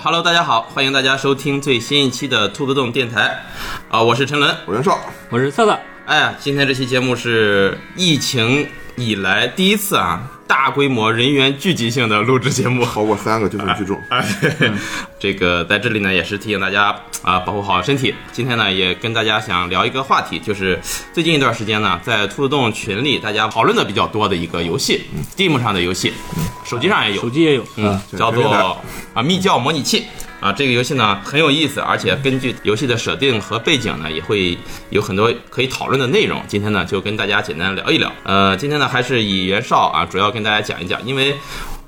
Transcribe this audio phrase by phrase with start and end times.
[0.00, 3.44] 哎，Hello，大家好，欢迎大家收听最新一期的兔子洞电台，
[3.90, 4.56] 啊，我是陈伦。
[4.64, 10.22] 我袁绍，我是策策，哎呀，今天这期节目是疫情以来第一次啊，
[10.70, 12.84] 大规模人员聚集性的录制节目。
[12.84, 14.00] 超过三个就算聚众。
[15.18, 18.14] 这个在这里呢也是提醒大家啊，保护好身体。
[18.30, 20.78] 今天呢也跟大家想聊一个话题，就是
[21.12, 25.02] 最近一段时间呢，在兔子洞群里大家讨论的比较多的一个游戏
[25.34, 26.12] ，Steam 上的游戏，
[26.64, 28.80] 手机上也有手，机也有，嗯，叫做
[29.12, 30.04] 啊密教模拟器。
[30.40, 34.56] 啊，这个游戏呢很有意思，而且根据游戏的设定和背景呢，也会
[34.88, 36.42] 有很多可以讨论的内容。
[36.48, 38.10] 今天呢，就跟大家简单聊一聊。
[38.24, 41.36] 呃，今天呢还是以袁绍啊，主要跟大家讲一讲，因为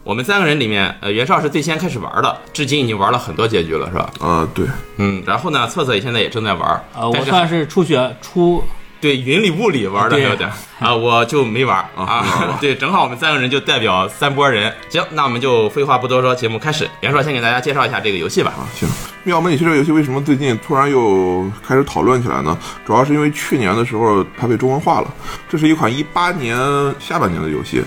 [0.04, 4.10] 我们三个人里面，呃，袁绍是最先开始玩的，至今已经玩了很多结局了，是吧？
[4.20, 4.66] 呃，对，
[4.98, 8.62] 嗯，然后呢，策策也现在也正在玩，呃，我算是初学初，
[9.02, 12.56] 对云里雾里玩的还有点啊，我就没玩啊。
[12.62, 14.72] 对，正好我们三个人就代表三波人。
[14.88, 16.88] 行，那我们就废话不多说，节目开始。
[17.00, 18.52] 袁硕先给大家介绍一下这个游戏吧。
[18.56, 18.88] 啊，行。
[19.24, 22.56] 妙模拟器这个游戏为什么最近突然又开始讨论起来呢？
[22.86, 25.12] 主要是因为去年的时候它被中文化了。
[25.48, 26.56] 这是一款一八年
[27.00, 27.82] 下半年的游戏，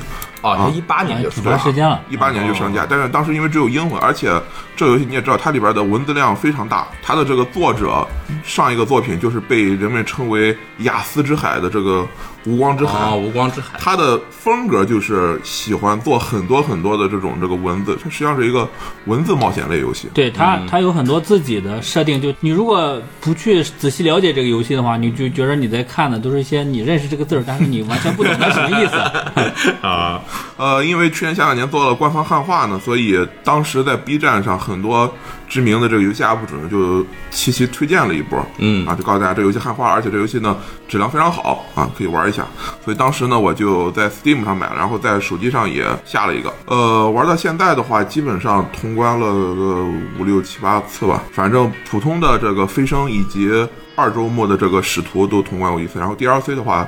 [0.45, 4.31] 哦，它一八年就出挺了长时间了，一八年就上架，但是当时因为只有英文，而且
[4.75, 6.87] 这个游戏你也知道，它里边的文字量非常大。
[7.02, 8.05] 它的这个作者
[8.43, 12.05] 上一个作品就是被人们称为“雅思之海”的这个
[12.45, 13.77] “无光之海”啊，无光之海。
[13.79, 18.67] 他的风格就是喜欢做很多很多的这种这个文字，它实际上是一个
[19.05, 20.09] 文字冒险类游戏。
[20.13, 28.95] 对它嗯它有很多自己的设定，就你如果不去仔细了解这个游戏的话，你就觉得你在看的都是一些你认识这个字儿，但是你完全不懂它什么意思。
[29.81, 30.21] 啊，
[30.58, 35.11] 呃，因为去年下半年做了官方汉化呢，所以当时在 B 站上很多
[35.50, 42.45] 知名的这个游戏 UP 主呢就齐齐推荐了一波，嗯啊，就告诉大家这游戏汉化，而且这游戏呢质量非常好啊，可以玩一下。
[42.83, 46.54] 所以当时呢我就在 Steam 上买了，然后在手机上也下了一个。
[46.67, 49.86] 呃，玩到现在的话，基本上通关了个
[50.17, 53.49] 五六七八次吧，反正普通的这个飞升以及
[53.95, 56.88] 二周末的这个使徒都通关过一次，然后 DLC 的话，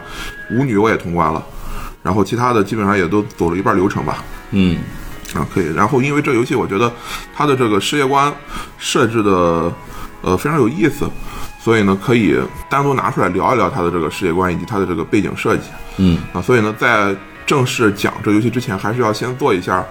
[0.51, 1.44] 舞女我也通关了。
[2.07, 4.78] 然后其他的基本上也都走了一半流程吧，嗯，
[5.35, 5.66] 啊，可以。
[5.73, 6.90] 然后因为这游戏，我觉得
[7.35, 8.34] 它的这个世界观
[8.78, 9.69] 设置的
[10.22, 11.06] 呃非常有意思，
[11.59, 15.63] 所以呢可以单独拿出来聊一聊它的这个世界观以及它的这个背景设计。
[15.97, 17.13] 嗯啊，所以呢在
[17.45, 19.85] 正式讲这游戏之前，还是要先做一下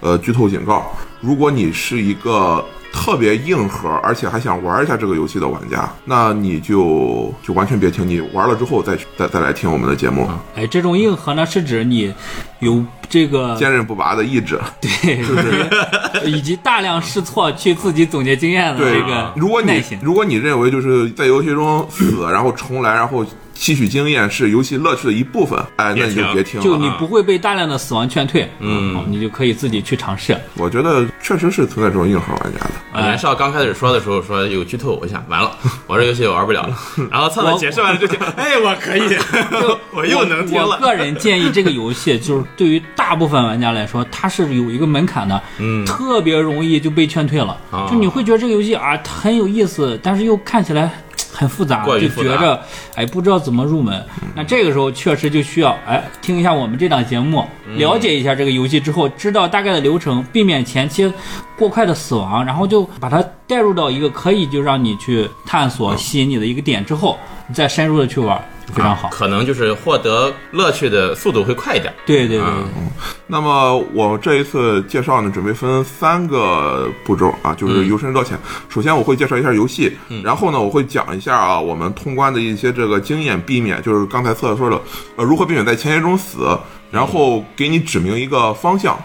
[0.00, 0.94] 呃剧透警告。
[1.22, 2.62] 如果你是一个
[2.96, 10.30] 特别硬核，而且还想玩一下这个游戏的玩家，那你就就完全别听，你玩了之后再去再再来听我们的节目。
[10.54, 12.14] 哎，这种硬核呢，是指你
[12.60, 19.82] 有这个坚韧不拔的意志，对，就是以及大量试错去自己总结经验的对这个如果你。
[20.00, 26.64] 如果你认为就是在游戏中死，然后重来，然后吸取经验是游戏乐趣的一部分，哎，那你就别听别听了。
[26.64, 30.36] 就你不会被大量的死亡劝退，嗯好你就可以自己去尝试。
[30.56, 32.70] 我觉得确实是存在这种硬核玩家的。
[32.92, 35.50] 啊袁绍刚开始说的时候说有剧透，我想完了，
[35.88, 36.76] 我这游戏我玩不了了。
[37.10, 39.16] 然后策策解释完了之后，哎，我可以，
[39.92, 40.76] 我又能听了。
[40.80, 47.56] 我个人建议这个游戏就是对于大部分玩家来说，它是有一个门槛的，嗯特别容易就被劝退了。
[47.70, 50.90] 哦就你会觉得这个游戏啊它很有意思，但是又看起来
[51.34, 52.60] 很复杂，就觉着
[52.94, 54.02] 哎不知道怎么入门。
[54.34, 57.76] 那这个时候确实就需要哎听一下我们这档节目，嗯。
[57.76, 61.12] 了解一下这个游戏之后，知道大概的流程，避免前期
[61.58, 67.18] 过快的死亡，然后就把它带入到一个可以就让你去探索、吸引你的一个点之后，
[67.48, 68.40] 你再深入的去玩，
[68.72, 69.08] 非常好。
[69.10, 71.92] 可能就是获得乐趣的速度会快一点。
[72.06, 72.88] 对对对嗯。
[73.26, 78.38] 那么我这一次介绍呢，准备分三个步骤啊，就是由深入到浅。
[78.68, 84.80] 首先我会介绍一下游戏，然后呢我会讲一下啊我们通关的一些这个经验，避免就是刚才策策说的，
[85.16, 86.58] 呃如何避免在前节中死，
[86.90, 88.98] 然后给你指明一个方向。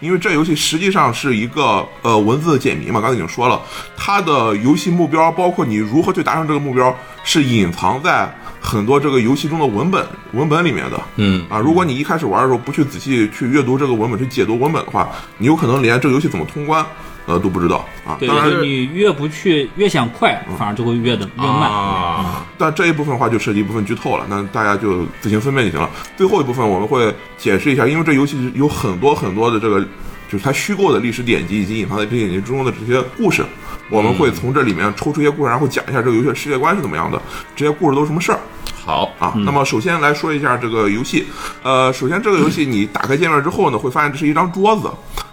[0.00, 3.58] 因为这游戏实际上是一个呃文字解谜嘛，刚才已经说了，
[3.96, 8.30] 它的游戏目标包括你如何去达成这个目标，是隐藏在
[8.60, 11.00] 很多这个游戏中的文本文本里面的。
[11.16, 15.08] 嗯啊，如果你一开始玩的时候不去仔细去阅读这个文本，去解读文本的话，
[15.38, 16.84] 你有可能连这个游戏怎么通关，
[17.26, 18.16] 呃都不知道啊。
[18.18, 21.70] 对，当然就是，你越不去，越想快，反而就会越的越慢。
[21.70, 25.88] 啊，但这一部分的话就涉及一部分剧透了，那大家就自行分辨就行了。
[26.16, 29.80] 最后一部分我们会解释一下，因为这游戏有很多很多的这个，
[30.28, 33.44] 就是它虚构的历史典籍以及隐藏在这些典籍之中的这些故事，
[33.88, 37.20] 我们会从这里面抽出一些故事，然后讲一下这个游戏的世界观是怎么样的，
[37.54, 38.38] 这些故事都是什么事儿。
[38.84, 41.26] 好，啊，那么首先来说一下这个游戏，
[41.62, 44.88] 呃，首先这个游戏你打开界面之后呢，会发现这是一张桌子，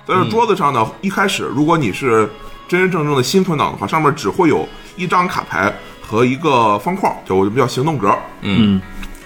[0.07, 2.27] 在这桌子上呢，一开始如果你是
[2.67, 5.71] 真真正正的新存档的话，上面只会有一张卡牌
[6.01, 8.81] 和一个方框，叫我们叫行动格，嗯，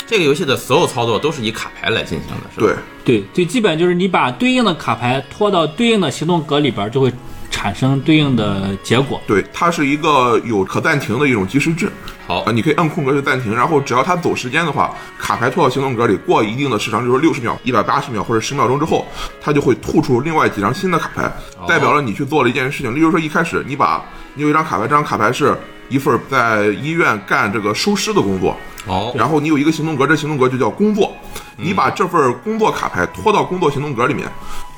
[0.05, 2.81] 这个游戏的所有操作都是以卡牌来进行的，是吧？
[3.05, 7.09] 对，对，最基本就是你把对应的卡牌拖到对应的行动格里边，就会
[7.49, 9.21] 产生对应的结果。
[9.27, 11.91] 对，它是一个有可暂停的一种计时制。
[12.25, 19.07] 好啊，你可以按空格去暂停，然后只要它走时间的话，卡牌拖到行动格里过一定的时长，就是六十秒、一百八十秒或者十秒钟之后，
[19.41, 21.31] 它就会吐出另外几张新的卡牌，
[21.67, 22.93] 代表了你去做了一件事情。
[22.93, 24.03] 例如说，一开始你把
[24.33, 25.57] 你有一张卡牌，这张卡牌是
[25.87, 28.57] 一份在医院干这个收尸的工作，
[28.87, 31.15] 哦，然后你有一个行动格，这行动格就叫工作。
[31.55, 34.27] 你把这份工作卡牌拖到工作行动格里面，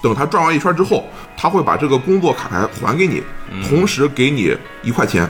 [0.02, 1.06] 等他转完一圈之后，
[1.38, 3.22] 他会把这个工作卡牌还给你，
[3.68, 5.30] 同时给你一块钱。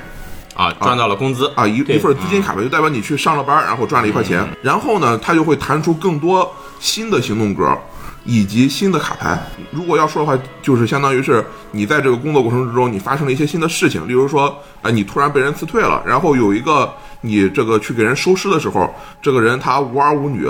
[0.56, 4.46] 啊，赚到了工资啊，一一份资金卡牌就代表你去上了班，然后赚了一块钱。
[4.62, 6.50] 然后呢，他就会弹出更多
[6.80, 7.78] 新的行动格。
[8.26, 20.50] 以及新的卡牌，如果要说的话，就是相当于是你在这个工作过程之中，你发生了一些新的事情，例如说，啊，你突然被人辞退了，然后有一个你这个去给人收尸的时候，这个人他无儿无女，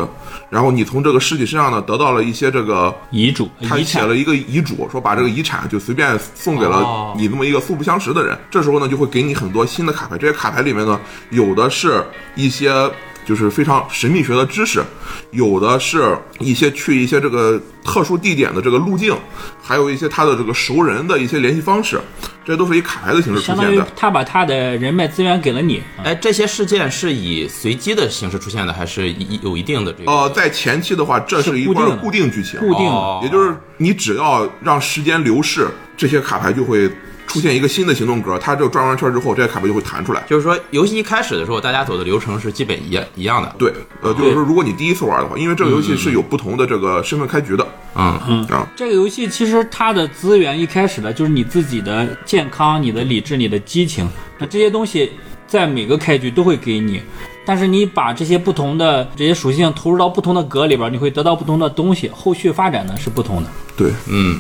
[0.50, 11.00] 然后你从这个尸体身上呢得到了一些这个遗嘱，他写了一个遗嘱，说把这个遗产就随便送给了你这么一个素不相识的人，这时候呢就会给你很多新的卡牌，这些卡牌里面呢
[11.32, 12.06] 有的是
[12.36, 12.90] 一些。
[13.30, 14.82] 就是非常神秘学的知识，
[15.30, 19.16] 有的是一些去一些这个特殊地点的这个路径，
[19.62, 22.02] 还有一些他的这个熟人的一些联系方式，
[22.44, 23.64] 这都是以卡牌的形式出现的。
[23.64, 25.80] 相当于他把他的人脉资源给了你。
[26.04, 30.12] 哎，这些事件是以随机的形式出现的，还是有一定的这个？
[30.12, 36.90] 呃，在前期的话，这是一段固定剧情，固定的，也就是你只要让时间流逝，这些卡牌就会。
[37.30, 40.24] 出现一个新的行动格，它就转完圈之后，这些卡牌就会弹出来。
[40.28, 43.56] 就是说，游戏一开始的时候，大家走的流程是基本一样一样的。
[43.60, 43.72] 对，
[44.02, 47.66] 呃，就是说，如果你第一次玩的话，因为这个游戏是有不同的这个身份开局的。
[47.96, 54.10] 嗯嗯啊，这个游戏其实它的资源一开始的就是你自己的健康、你的理智、你的激情，
[54.40, 55.12] 那这些东西
[55.48, 57.00] 在每个开局都会给你。
[57.46, 63.50] 但是你把这些不同的这些属性投入到不同的格里边，你会得到不同的东西，后续发展呢是不同的。
[63.78, 64.40] 对，嗯。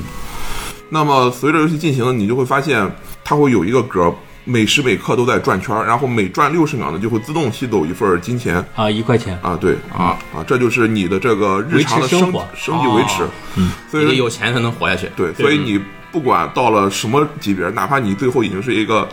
[0.89, 2.89] 那么随着游戏进行，你就会发现
[3.23, 4.13] 它会有一个格，
[4.43, 8.63] 每时每刻都在转圈，然后每转六十秒呢，就会自动吸走一份金钱。
[8.75, 9.37] 啊，一块钱。
[9.41, 12.19] 啊，对啊啊，这就是你的这个日常的生
[12.55, 15.79] 生计维持，嗯，所以有钱才能活下去，对，所以你
[16.11, 19.07] 不管到了什么级别，哪怕你最后已经是一个。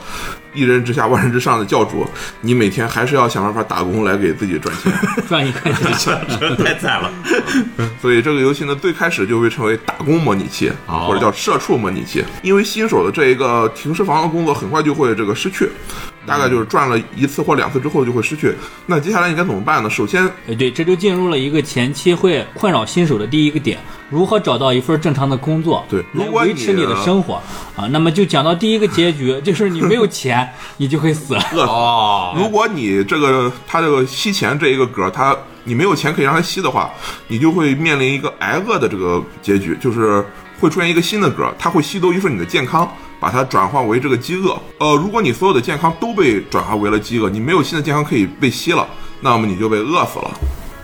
[0.55, 2.09] 一人之下万人之上的教主，
[2.41, 4.91] 你每天还是要想办法打工来给自己赚钱，
[5.29, 6.19] 赚一块钱，
[6.57, 7.13] 太惨了。
[8.01, 12.25] 所以这个游戏呢，最开始就被称为打工模拟器，或者叫社畜模拟器。
[12.41, 15.71] 因为新手的这一个停尸房的工作很快就会这个失去，
[16.27, 18.55] 大概就是赚了一次或两次之后就会失去。
[18.87, 19.89] 那接下来应该怎么办呢？
[19.89, 23.79] 首先，哎，对，这就进入了一个前期会困扰新手的第一个点：
[24.11, 27.41] 如何找到一份正常的工作，对，来维持你的生活
[27.77, 27.87] 啊。
[27.91, 30.53] 那么就讲到第一个结局，就是你没有 钱。
[30.79, 32.35] 你就会死哦。
[32.37, 36.91] 如果你这个他这个吸钱这一个格，他你没有钱可以让他吸的话，
[37.29, 40.25] 你就会面临一个挨饿的这个结局，就是
[40.61, 44.59] 会出现一个新的格，他会吸走一份你的健康，把它转化为这个饥饿。
[44.79, 48.87] 呃，如果你所有的健康都被转化为了饥饿，你没有新的健康可以被吸了，
[49.21, 50.31] 那么你就被饿死了。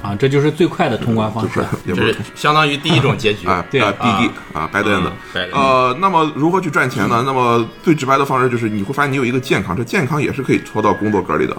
[0.02, 5.12] 啊，这就是最快的通关方式，也不是相当于第一种结局啊，对啊，BD 啊，白的子。
[5.52, 7.22] 呃，那么如何去赚钱呢？
[7.24, 11.56] 那么最直白的方式就是你会发现你有一个健康，这健康也是可以拖到工作格里的。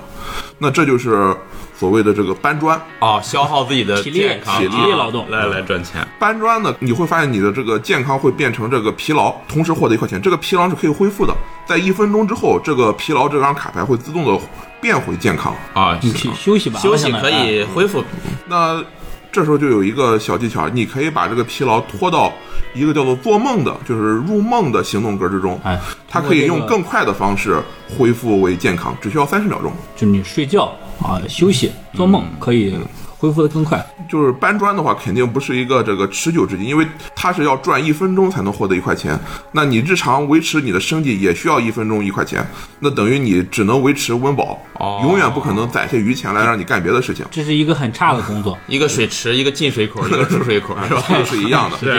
[0.58, 1.36] 那这就是
[1.78, 6.06] 所谓的这个搬砖啊，消耗自己的体力、体力劳动来来赚钱。
[6.20, 10.22] 搬砖呢，你会发现你的这个健康会变成这个疲劳，同时获得一块钱。
[10.22, 11.34] 这个疲劳是可以恢复的，
[11.66, 14.38] 在一分钟之后，这个疲劳这张卡牌会自动的
[14.84, 15.98] 变回健康啊。
[16.04, 18.04] 你去休息吧，休息可以恢复。
[18.46, 18.84] 那
[19.32, 22.32] 这时候就有一个小技巧，你可以把这个疲劳拖到
[22.76, 25.60] 一个叫做做梦的，就是入梦的行动格之中。
[25.64, 27.60] 哎，它可以用更快的方式
[27.98, 29.72] 恢复为健康，只需要三十秒钟。
[29.96, 30.66] 就你睡觉
[31.02, 32.78] 啊，休息做梦可以。
[33.24, 39.18] 恢复的更快，就是搬砖的话，肯定不是一个这个持久之计，因为它是要转一分钟才能获得一块钱。
[39.54, 42.46] 那你日常维持你的生计也需要一分钟一块钱，
[42.80, 44.62] 那等于你只能维持温饱，
[45.04, 47.26] 永远不可能攒些余钱来让你干别的事情。
[47.32, 51.02] 这是一个很差的工作，一个水池，一个进水口，一个出水口， 是吧？
[51.24, 51.92] 是一样的，是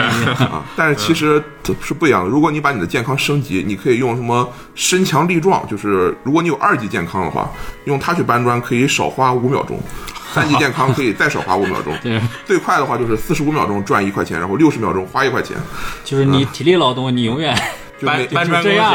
[0.43, 0.63] 啊。
[0.75, 1.43] 但是其实
[1.81, 2.29] 是不一样的。
[2.29, 7.51] 如果你把你的健康升级，你可以用什么身强力壮，就是如果你有二级健康的话，
[7.85, 9.79] 用它去搬砖可以少花五秒钟。
[10.35, 15.55] 三级健康可以再少花五秒钟， 对，最快的话就是四十五秒钟赚一块钱，然后六十秒钟花一块钱。
[16.03, 17.55] 就是你体力劳动，你永远
[17.97, 18.93] 就每搬砖这样。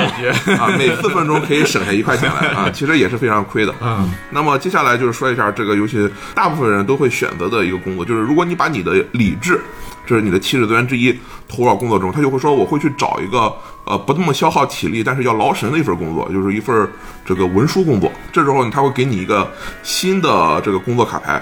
[0.58, 3.74] 啊，每四分钟可以省下一块钱来 啊，其实也是非常亏的。
[3.80, 9.58] 嗯，那么接下来就是说一下这个游戏大部分人都会选择的一个工作，就是如果你把你的理智，
[10.10, 16.90] 这是你的气质资源之一，投入到工作中，他就会说我会去找一个呃不那么消耗体力，但是要劳神的一份工作，就是一份
[17.24, 18.10] 这个文书工作。
[18.32, 19.48] 这时候，他会给你一个
[19.84, 21.40] 新的这个工作卡牌。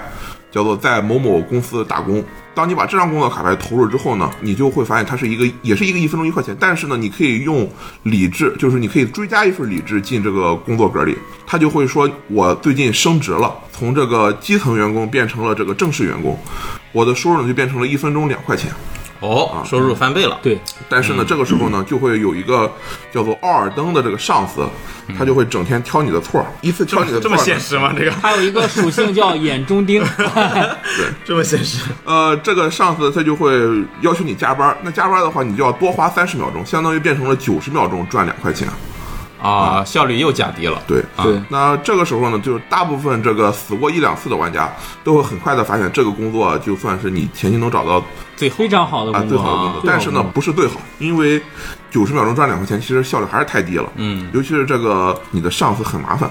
[0.51, 2.23] 叫做在某某公司打工。
[2.53, 7.69] 当你把这张工作卡牌投入之后呢，你就会发现它是一个，也是一个一分钟一块钱，但是呢，你可以用
[8.03, 16.37] 理智，就是你可以追加一份理智进这个工作格里，他就会说，我最近升职了，从这个基层员工变成了这个正式员工，
[16.91, 18.71] 我的收入呢就变成了一分钟两块钱。
[19.19, 20.39] 哦，收入翻倍了。
[20.41, 22.71] 对，但是呢，这个时候呢，就会有一个
[23.11, 24.67] 叫做奥尔登的这个上司，
[25.17, 27.93] 他就会整天挑你的错儿，一次挑你的错这么现实吗？
[27.97, 31.83] 这个还有一个属性叫眼中钉， 对这么现实？
[32.05, 33.51] 呃，这个上司他就会
[34.01, 38.67] 要求你加班，那加班的话，你就要多花三十秒钟，相当于变成了九十秒钟赚两块钱。
[39.41, 40.81] 啊，效率又降低了。
[40.87, 41.41] 对，对。
[41.49, 44.71] 那这个时候呢，就是大部分这个死过一两次的玩家
[45.03, 48.03] 都会很快的发现，这个工作就算是你前期能找到
[48.35, 51.41] 最后非常好的啊工作最好的工作，但是呢不是最好，因为
[51.89, 53.89] 九十秒钟赚两块钱，其实效率还是太低了。
[53.95, 56.29] 嗯，尤其是这个你的上司很麻烦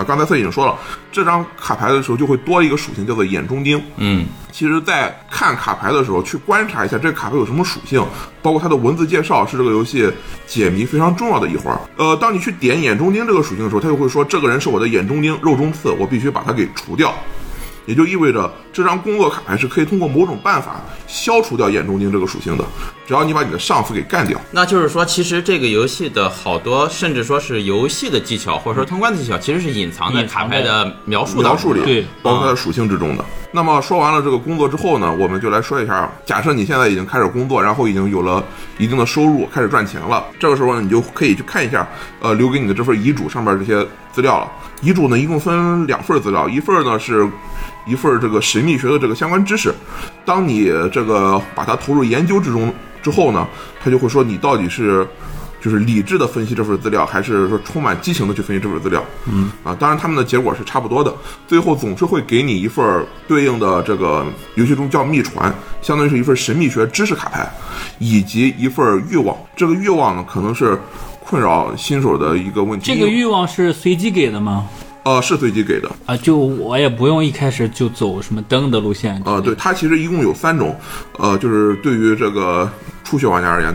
[0.00, 0.04] 啊。
[0.04, 0.76] 刚才赛已经说了，
[1.12, 3.80] 这张卡牌的时候就会多一个属性叫做眼中钉。
[3.96, 8.04] 嗯，其实，在看卡牌的时候，去观察一下这个卡牌有什么属性，
[8.42, 10.10] 包括它的文字介绍，是这个游戏
[10.46, 11.78] 解谜非常重要的一环。
[11.96, 17.14] 呃，当你去点眼中钉这个属性的时候，它就会说这个人是我的眼中钉、肉中刺，我必须把它给除掉。
[17.90, 22.64] 也就意味着这张工作卡牌是可以通过某种办法消除掉眼中钉这个属性的，
[23.04, 24.40] 只要你把你的上司给干掉。
[24.52, 33.24] 那就是说，其实这个游戏的好多，甚至说是游戏的技巧，或者说通关的技巧，其实是隐藏在卡牌的描述描述里，对包括它的属性之中的。
[33.50, 38.40] 那么说完了这个工作之后呢，我们就来说一下，假设你现在已经开始工作，然后已经有了
[38.78, 41.84] 一定的收入，开始赚钱了，这个时候呢，你就可以去看一下，
[42.20, 44.50] 呃，留给你的这份遗嘱上面这些资料了。
[44.82, 47.28] 遗嘱呢，一共分两份资料，一份呢是
[47.86, 49.74] 一份这个神秘学的这个相关知识，
[50.24, 53.46] 当你这个把它投入研究之中之后呢，
[53.82, 55.06] 他就会说你到底是。
[55.62, 59.04] 就是理智的分析这份资料，还是说充满激情的去分析这份资料？
[59.26, 61.14] 嗯啊，当然他们的结果是差不多的，
[61.46, 64.24] 最后总是会给你一份儿对应的这个
[64.54, 67.46] 游戏中叫秘传，相当于是一份神秘学知识卡牌，
[67.98, 69.36] 以及一份欲望。
[69.54, 70.80] 这个欲望呢，可能是
[71.30, 72.92] 困扰新手的一个问题。
[72.92, 74.68] 这个欲望是随机给的吗？
[75.04, 79.22] 呃是随机给的，啊，就我也不用一开始就走什么灯的路线。
[79.24, 80.76] 呃，对，它其实一共有三种，
[81.18, 82.68] 呃，就是对于这个
[83.04, 83.72] 初学玩家而言，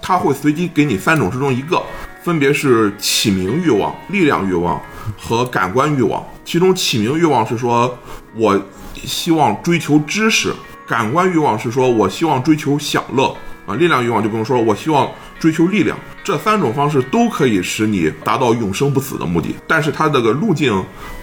[0.00, 1.82] 它会随机给你三种之中一个，
[2.22, 4.80] 分别是起名欲望、力量欲望
[5.18, 6.24] 和感官欲望。
[6.44, 7.92] 其中起名欲望是说
[8.36, 8.58] 我
[8.94, 10.54] 希望追求知识，
[10.86, 13.36] 感官欲望是说我希望追求享乐
[13.66, 15.10] 啊，力量欲望就不用说，我希望
[15.44, 15.94] 追求力量。
[16.22, 20.72] 这三种方式都可以使你达到永生不死的目的，但是它这个路径，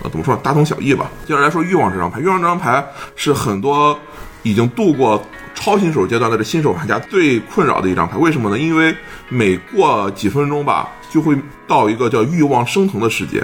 [0.04, 1.10] 呃，怎么说，大同小异吧。
[1.25, 2.86] 接着来说欲望这张牌，欲望这张牌
[3.16, 3.98] 是很多
[4.44, 5.20] 已经度过
[5.56, 8.16] 超新手阶段的这新手玩家最困扰的一张牌。
[8.16, 8.60] 为什么呢？
[8.60, 8.96] 因为
[9.28, 11.36] 每过几分钟吧，就会
[11.68, 13.44] 到一个叫欲望升腾的世界，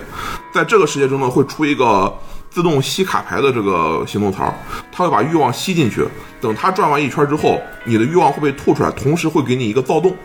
[0.53, 2.15] 在这个世界中呢，会出一个
[2.51, 4.53] 自动吸卡牌的这个行动槽，
[4.91, 6.05] 它会把欲望吸进去。
[6.39, 10.15] 等它转完一圈之后，你的欲望会被吐出来，同时会给你一个躁动。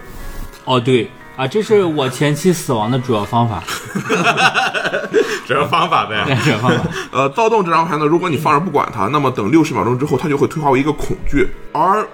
[0.64, 3.62] 哦，对啊，这是我前期死亡的主要方法，
[5.46, 6.24] 主要方法呗。
[6.44, 6.84] 主要方法。
[7.10, 11.48] 呃，躁动这张牌呢，如果你放着不管它，那么等六十秒钟之后，它就会退化为一个恐惧。
[11.72, 12.06] 而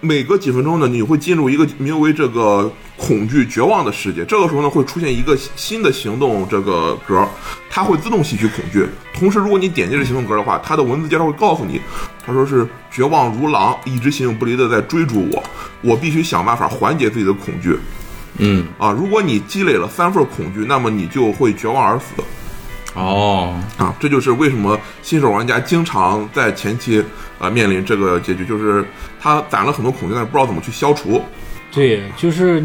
[0.00, 4.24] 每隔几分钟呢，你会进入一个名为这个恐惧、绝望的世界。
[4.24, 7.26] 这个时候呢，会出现一个新的行动这个格，
[7.70, 8.88] 它会自动吸取恐惧。
[9.14, 11.80] 同时，如果你点击这行动格的话，它的文字介绍会告诉你，
[12.26, 15.42] 他说是绝望如狼，一直形影不离的在追逐我，
[15.82, 17.78] 我必须想办法缓解自己的恐惧。
[18.38, 22.06] 嗯，啊，如果你积累了三份恐惧，那么你就会绝望而死。
[22.94, 27.04] 哦，啊，这就是为什么新手玩家经常在前期
[27.38, 28.84] 呃面临这个结局，就是
[29.20, 31.22] 他攒了很多恐惧，但是不知道怎么去消除。
[31.72, 32.64] 对，就是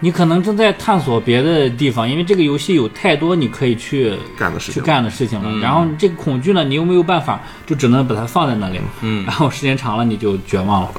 [0.00, 4.82] 你可能正在探索别的地方，因为这个游戏有太多你可以去去干的事情。
[4.82, 5.58] 干的事情了。
[5.60, 8.80] 然后这个恐惧呢，你又没有办法，就只能把它放在那里。
[9.00, 10.90] 嗯 然后时间长了你就绝望了，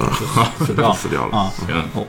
[0.59, 0.93] 就死掉了。
[0.97, 1.51] 死掉了啊！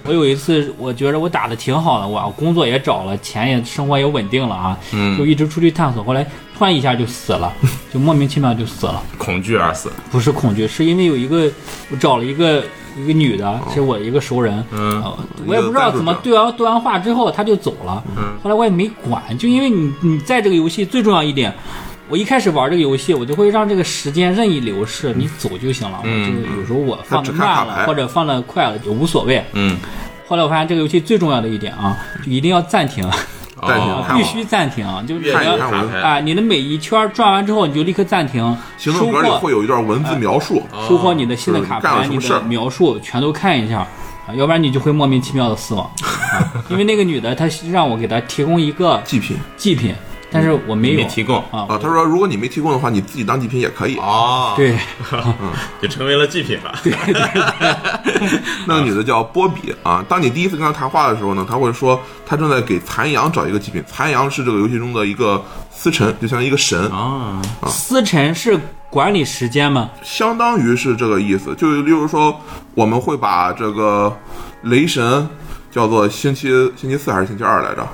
[0.04, 6.26] 我有一次，我觉得我打的挺好的，我工作也找了，钱也生活也稳定了啊，嗯就一直出去探索，后来
[6.56, 7.52] 突然一下就死了，
[7.92, 9.02] 就莫名其妙就死了。
[9.18, 9.90] 恐惧而死。
[10.10, 11.50] 不是恐惧，是因为有一个
[11.90, 12.64] 我找了一个
[12.98, 18.02] 一个女的，是我一个熟人，嗯呃我也不知道怎么对完对完话之后他就走了，
[18.42, 21.52] 后来我也没管，就因为你你在这个游戏最重要一点。
[22.08, 25.98] 我一开始玩这个游戏，我就会让这个时间任意流逝，你走就行了。
[26.04, 29.44] 嗯就是有时候我放的慢了，或者放的快了，就无所谓。
[29.54, 29.76] 嗯，
[30.28, 33.04] 后来我发现这个游戏最重要的一点啊，就一定要暂停，
[33.66, 35.98] 暂停必须暂停，就是你要看一看文读卡牌。
[36.00, 38.42] 啊，你的每一圈转完之后，你就立刻暂停，
[38.76, 43.78] 行收获动格里会有一段文字描述，收获你的新的卡牌，你的描述全都看一下，
[44.26, 45.84] 啊，要不然你就会莫名其妙的死亡。
[45.84, 49.36] 啊因为那个女的，她让我给她提供一个 祭品。
[49.56, 49.94] 祭品，
[50.30, 53.96] 但是我没有没提供啊啊，他说如果你没提供的话，你自己当祭品也可以。
[53.98, 54.76] 哦，，对，
[55.80, 56.74] 就成为了祭品了。
[56.82, 56.92] 对
[58.66, 60.04] 那个女的叫波比啊。
[60.08, 63.82] 当你第一次跟她谈话的时候呢，她会说她正在给残阳找一个祭品。
[63.86, 68.58] 残阳是这个游戏中的一个司辰，就像一个神，啊，司辰是
[68.90, 69.90] 管理时间吗？
[70.02, 71.54] 相当于是这个意思。
[71.54, 72.38] 就例如说，
[72.74, 74.14] 我们会把这个
[74.62, 75.28] 雷神
[75.70, 77.86] 叫做星期星期四还是星期二来着？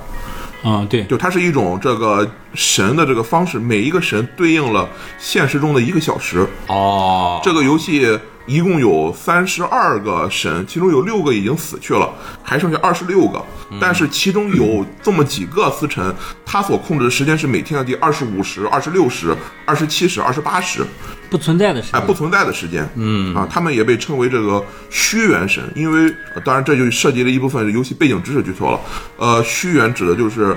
[0.63, 4.87] 嗯，对，就它是一种这个神的这个方式，每一个神对应了
[5.19, 6.47] 现实中的一个小时。
[6.67, 13.43] 哦，这个游戏一共有三十二个神，其中有六个已经死去了，还剩下二十六个。
[13.81, 16.13] 但是其中有这么几个司臣，
[16.45, 19.35] 他所控制的时间是每天的第二十五时、二十六时、
[19.65, 20.85] 二十七时、二十八时，
[21.29, 22.07] 不存在的时哎，间。
[22.07, 22.87] 不存在的时间。
[22.95, 28.79] 嗯啊，他们也被称为这个虚元神，因为、呃当然这就涉及了一部分游戏背景知识剧透了。
[29.17, 30.55] 呃，虚元指的就是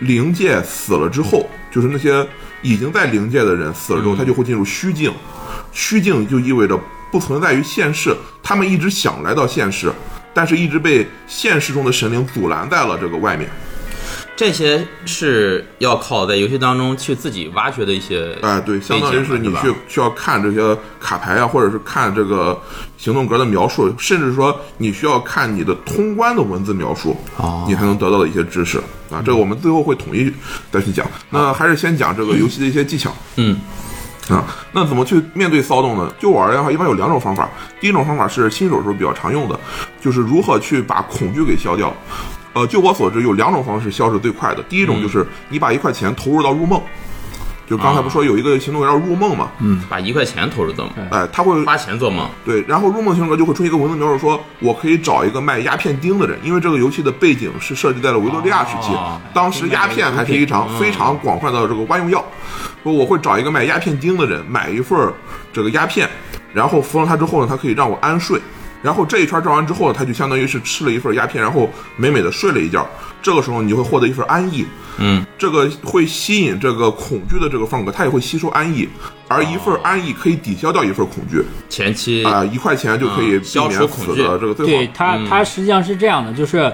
[0.00, 2.26] 灵界死了之后，就是那些
[2.64, 5.12] 已经在灵界的人死了之后，他就会进入虚境。
[5.70, 6.80] 虚境就意味着
[7.12, 9.92] 不存在于现世，他们一直想来到现世，
[10.32, 13.48] 但是一直被现实中的神灵阻拦在了这个外面。
[14.36, 22.60] 这些是要靠在游戏当中去自己挖掘的一些，哎，对，相当于是你去需要看这些卡牌啊，或者是看这个
[22.96, 29.22] 行动格的描述，甚至说你需要看你的通关的文字描述，哦你才能得到的一些知识啊。
[29.24, 30.32] 这个我们最后会统一
[30.72, 31.06] 再去讲。
[31.30, 33.14] 那还是先讲这个游戏的一些技巧。
[33.36, 33.56] 嗯，
[34.28, 36.12] 啊，那怎么去面对骚动呢？
[36.18, 37.48] 就我而言的话，一般有两种方法。
[37.80, 39.56] 第一种方法是新手时候比较常用的，
[40.00, 41.94] 就是如何去把恐惧给消掉。
[42.54, 44.62] 呃，就我所知，有两种方式消是最快的。
[44.68, 46.80] 第一种就是你把一块钱投入到入梦，
[47.68, 62.24] 就刚才不说有一个行动叫入梦嘛，嗯把一块钱投入到梦，哎，他会花钱做梦，对，然后入梦行动格就会出现一个文字描述说，我可以找一个卖鸦片钉的人，因为这个游戏的背景是设计在了维多利亚时期，哦当时鸦片还是一场非常广泛的这个万用药。
[62.84, 65.12] 说我会找一个卖鸦片钉的人，买一份儿
[65.52, 66.08] 这个鸦片，
[66.52, 68.38] 然后服了它之后呢，它可以让我安睡。
[68.84, 72.86] 然后这一圈转完之后呢，他就相当于是吃了一份鸦片，然后美美的睡了一觉。
[73.22, 74.66] 这个时候你就会获得一份安逸，
[74.98, 78.86] 嗯，这个会吸引这个恐惧的这个风格，它也会吸收安逸，
[79.28, 81.42] 而一份安逸可以抵消掉一份恐惧。
[81.70, 84.92] 前期啊、一块钱就可以消免除恐惧死的这个最对好。
[84.94, 86.70] 它，它实际上是这样的，就是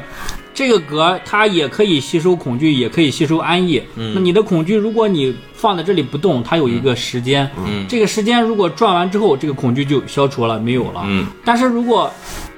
[0.52, 3.82] 这个格它也可以吸收恐惧，也可以吸收安逸。
[3.94, 11.02] 那你的恐惧，如果你放在这里不动，它有一个时间，嗯这个时间如果转完之后，这个恐惧就消除了，没有了。
[11.06, 12.10] 嗯但是如果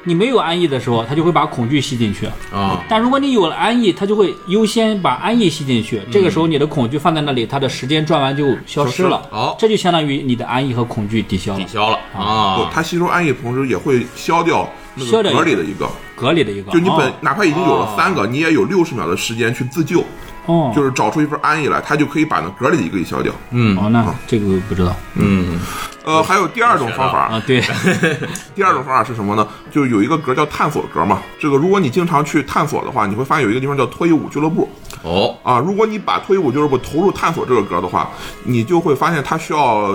[0.05, 2.27] 你没有安逸的时候，它就会把恐惧吸进去。
[2.53, 5.99] 啊，但如果你有了安逸，它就会优先把安逸吸进去。
[5.99, 9.23] 嗯这个时候你的恐惧放在那里，它的时间转完就消失了。
[9.31, 11.67] 哦这就相当于你的安逸和恐惧抵消了抵。
[11.69, 20.05] 消了不啊，它吸收安逸同时也会消掉格里的一个，格里的一个，就你本哦哪怕已经有了三个，你也有六十秒的时间去自救，
[20.47, 23.33] 哦，就是找出一份安逸来，他就可以把那格里的一个给消掉。
[23.51, 25.59] 嗯哦，那这个不知道嗯
[26.05, 27.43] 呃，还有第二种方法，啊。
[27.47, 27.63] 对，
[28.57, 29.47] 第二种方法是什么呢？
[29.71, 31.23] 就有一个格叫探索格嘛。
[31.41, 34.69] 这个如果你经常去探索的话，你会发现有一个地方叫脱衣舞俱乐部。
[35.05, 38.11] 哦，啊，如果你把脱衣舞俱乐部投入探索这个格的话，
[38.43, 39.93] 你就会发现它需要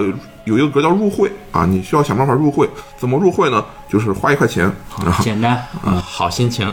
[0.48, 2.68] 有一个格叫入会啊，你需要想办法入会。
[2.98, 3.64] 怎么入会呢？
[3.90, 4.70] 就是花一块钱，
[5.04, 5.64] 然后简单。
[5.86, 6.70] 嗯，好心情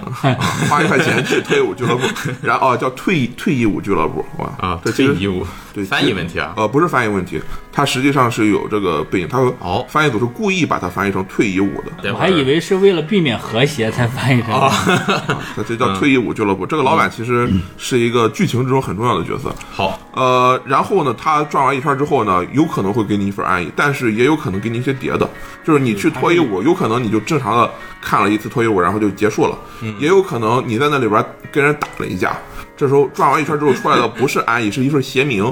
[0.69, 2.03] 花一块钱去退伍俱乐部，
[2.43, 15.41] 然后哦叫退役退役舞俱乐部，哇啊，这退役舞对翻译问题啊，呃，不是翻译问题，它实际上是有这个背景，它哦翻译组是故意把它翻译成退役舞的，我还以为是为了避免和谐才翻译成啊这样。
[15.55, 16.67] 它这叫退役舞俱乐部。
[16.67, 19.55] 这个老板其实是一个剧情之中很重要的角色。
[19.71, 25.29] 好，呃，然后呢，他转完一圈之后呢，有可能会给你一份安逸，但是也有可能给你一些别的，
[25.64, 29.59] 就是你去脱衣舞，有可能你就正常的看了一次脱衣舞，然后就结束了，
[29.98, 32.37] 也有可能你在那里边跟人打了一架，
[32.77, 35.44] 这时候转完一圈之后出来的不是 安逸，是一份邪名，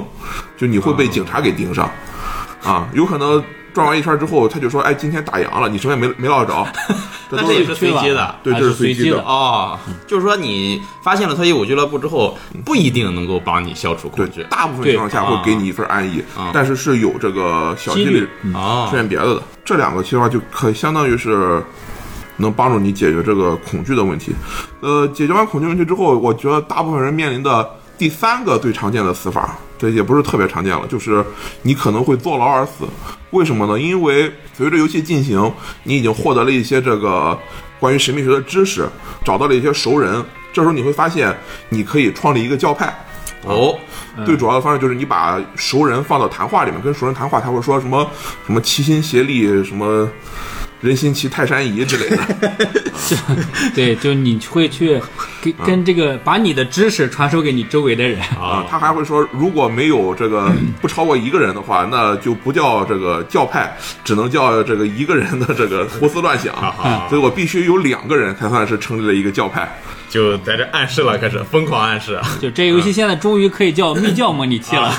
[0.55, 1.89] 就你会被警察给盯上，
[2.63, 3.43] 啊，有可能
[3.73, 6.65] 转完一圈之后，他就说，哎，今天打烊了，你什么也没没捞着，
[7.29, 8.35] 这都是那这也是随机的。
[8.43, 9.21] 对，还这是随机的。
[9.23, 19.41] 哦，就是说你发现了脱衣舞俱乐部之后，不一定能够帮你消除恐惧对，大部分情况下会给你一份安逸，啊但是是有这个小几率出现别的的。
[19.65, 21.63] 这两个其实话就可相当于是
[22.37, 24.33] 能帮助你解决这个恐惧的问题。
[24.81, 27.69] 呃，解决完恐惧问题之后，我觉得大部分人面临的
[28.03, 31.23] 第三个最常见的死法，这也不是特别常见了，就是
[31.61, 32.85] 你可能会坐牢而死。
[33.29, 33.79] 为什么呢？
[33.79, 35.49] 因为随着游戏进行，
[35.83, 37.39] 你已经获得了一些这个
[37.79, 38.85] 关于神秘学的知识，
[39.23, 40.21] 找到了一些熟人。
[40.51, 41.33] 这时候你会发现，
[41.69, 42.93] 你可以创立一个教派。
[43.45, 43.73] 哦，
[44.25, 48.05] 最主要的方式就是你把熟人放到谈话里面，跟熟人谈话，他会说什么
[48.45, 50.09] 什么齐心协力，什么
[50.83, 52.17] 人心齐泰山移之类的。
[53.73, 55.01] 对，就你会去
[55.41, 58.19] 跟跟这个把你的知识传授给你周围的人。
[58.39, 66.53] 啊，他还会说，如果没有这个 不超过一个人的话，那就不叫这个教派，只能叫这个一个人的这个胡思乱想。
[67.09, 69.67] 所以我必须有两个人才算是成立了一个教派。
[70.09, 72.19] 就在这暗示了，开始疯狂暗示。
[72.39, 74.93] 就这游戏现在终于可以叫密教模拟器了。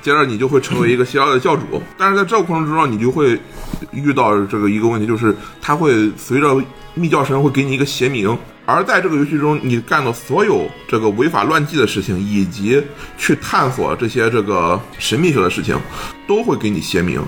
[0.00, 3.36] 接着你就会成为一个邪教的教主，但是在这个过程之中，你就会
[3.90, 6.60] 遇到这个有一个问题，就是他会随着
[6.94, 12.82] 密教神会给你一个邪名，而在这个游戏中，你干的所有这个违法乱纪的事情，以及
[13.16, 15.78] 去探索这些这个神秘学的事情，
[16.26, 17.22] 都会给你邪名。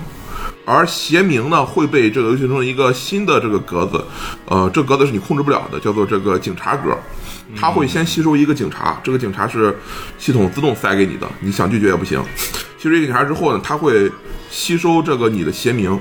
[0.64, 4.04] 而邪名呢会被这个游戏中的一个新的这个格子，
[4.46, 6.96] 呃，这格子是你控制不了的，叫做这个警察格。
[7.56, 9.74] 它会先吸收一个警察，这个警察是
[10.18, 12.22] 系统自动塞给你的，你想拒绝也不行。
[12.76, 14.10] 吸收一个警察之后呢，它会
[14.50, 15.98] 吸收这个你的邪名。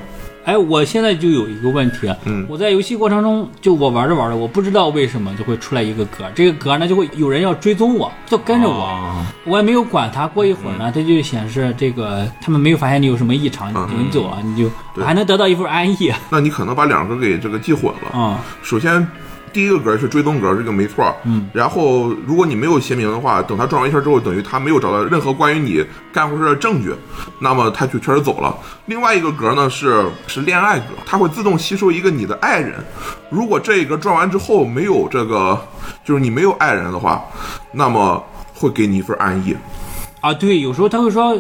[0.48, 10.26] 哎，我现在就有一个问题，嗯，我在游戏过程中，就我玩着玩着，我不知道为什么就会出来一个格，这个格呢就会有人要追踪我，就跟着我，我也没有管他。
[10.26, 14.72] 过一会儿呢，它就显示这个他们没有发现你有什么异常，你走啊，你就
[15.04, 16.14] 还能得到一份安逸。
[16.30, 18.40] 那你可能把两个给这个记混了啊。
[18.64, 19.06] 首先。
[19.54, 21.16] 第一个格是追踪格，这个没错。
[21.24, 25.84] 嗯，然后如果你没有邪名的话，等他转完一圈之后，等于他没有找到任何关于你
[26.14, 26.94] 干过事的证据，
[27.40, 28.56] 那么他就确实走了。
[28.86, 32.76] 另外一个格呢是是恋爱格，它会自动吸收一个你的爱人。
[33.30, 35.60] 如果这一格转完之后没有这个，
[36.06, 37.24] 就是你没有爱人的话，
[37.72, 39.56] 那么会给你一份安逸。
[40.28, 41.34] 啊，对，有时候他会说，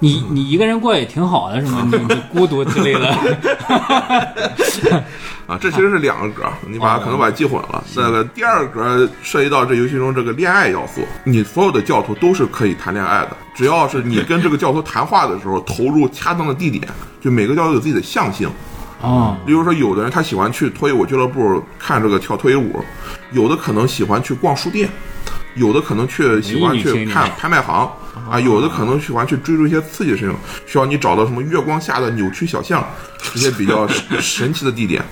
[0.00, 3.06] 你你一个人过也挺好的，什么 你你孤独之类的。
[5.46, 7.84] 啊，这其实是两个格，你把可能把它记混了。
[7.94, 16.82] 那个第二格涉及到这游戏中这个恋爱要素，你所有的教徒都是可以谈恋爱的，只要是你跟这个教徒谈话的时候投入恰当的地点，
[17.20, 18.50] 就每个教徒有自己的象性。
[19.00, 22.84] 啊，例如说有的人他喜欢去脱衣舞俱乐部看这个跳脱衣舞，
[23.30, 24.88] 有的可能喜欢去逛书店。
[25.54, 27.86] 有的可能去喜欢去看拍卖行
[28.30, 32.86] 啊，有的可能喜欢去追逐一些刺激的事情，需要你找到什么月光下的扭曲小巷
[33.32, 33.88] 这些比较
[34.20, 35.02] 神奇的地点。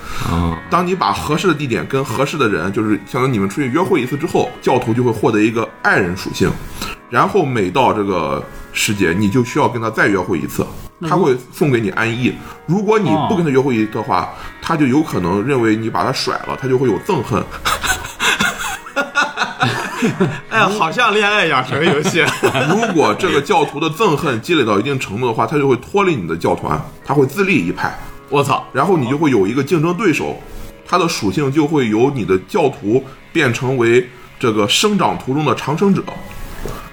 [0.68, 6.50] 当你把合适的地点跟合适的人，就是相当于你们出去约会一次之后，教徒就会获得一个爱人属性，
[7.08, 10.64] 然后每到这个时节，你就需要跟他再约会一次，
[11.08, 12.32] 他会送给你安逸。
[12.66, 14.28] 如果你不跟他约会的话，
[14.60, 17.42] 他就有可能认为你把他甩了，他就会有憎恨。
[20.50, 22.24] 哎呀，好像恋爱养成游戏。
[22.70, 27.98] 如果这个教徒的憎恨积累到一定程度的话，他就会脱离你的教团，他会自立一派。
[28.28, 28.64] 我操！
[28.72, 30.40] 然后你就会有一个竞争对手，
[30.86, 34.08] 他的属性就会由你的教徒变成为
[34.38, 36.02] 这个生长途中的长生者。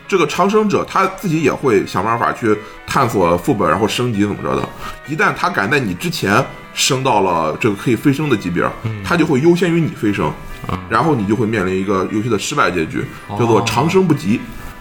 [0.08, 4.67] 这个长生者他自己也会想办法去探索副本，然后升级怎么着的。
[5.08, 6.43] 一旦他敢在你之前
[6.78, 8.63] 升到了这个可以飞升的级别，
[9.04, 10.32] 他就会优先于你飞升。
[10.90, 14.40] 然后你就会面临一个游戏的失败结局，叫做长生不及。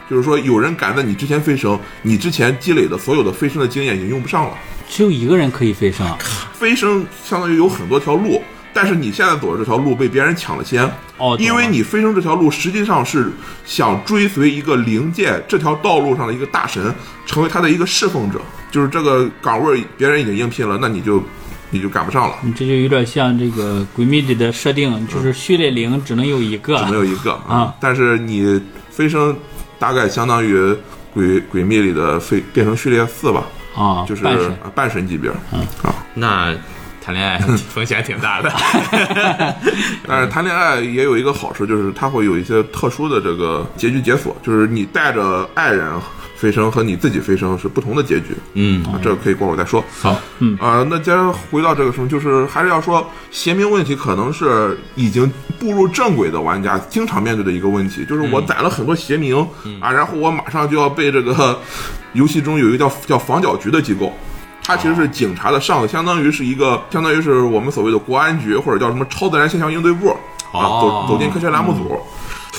[0.09, 4.50] 就是说，有人赶在你之前飞升，你之前积累的所有的飞升的经验已经用不上了。
[4.88, 6.06] 只有一个人可以飞升，
[6.52, 10.82] 飞升相当于有很多条路，但是你现在走的这条路被别人抢了先。
[11.18, 13.32] 哦，因为你飞升这条路实际上是
[13.64, 16.94] 想追随一个灵界这条道路上的一个大神，
[17.26, 18.40] 成为他的一个侍奉者。
[18.70, 21.22] 就是这个岗位别人已经应聘了，那你就。
[21.70, 27.74] 你就赶不上了，你这就有点像这个《鬼灭》里的设定，就是序列零只能有一个，只能有一个啊。
[27.81, 29.37] 但是你飞升
[29.79, 30.57] 大概相当于
[31.12, 33.44] 《鬼鬼秘》里的飞变成序列四吧？
[33.76, 34.24] 啊，就是
[34.74, 35.31] 半神级别。
[35.52, 36.55] 嗯啊，那
[37.02, 38.50] 谈恋爱 风险挺大的。
[40.07, 45.90] 但是谈恋爱也有一个好处，就是它会有一些特殊的这个结局解锁，就是你带着爱人。
[46.37, 49.83] 飞升和你自己飞升是不同的结局，嗯，这个可以过会儿再说。
[50.01, 59.38] 好，嗯啊，那接着回到这个什么，就是还是要说邪名问题，可能是已经步入正轨的玩家经常面对的一个问题，就是我攒了很多邪名
[59.81, 61.59] 啊，然后我马上就要被这个
[62.12, 64.12] 游戏中有一个叫叫防剿局的机构，
[64.62, 70.11] 它其实是警察的上司，相当于是一个相当于是我们所谓的国安局或者叫什么超自然现象应对部
[70.53, 71.99] 啊，走走进科学栏目组，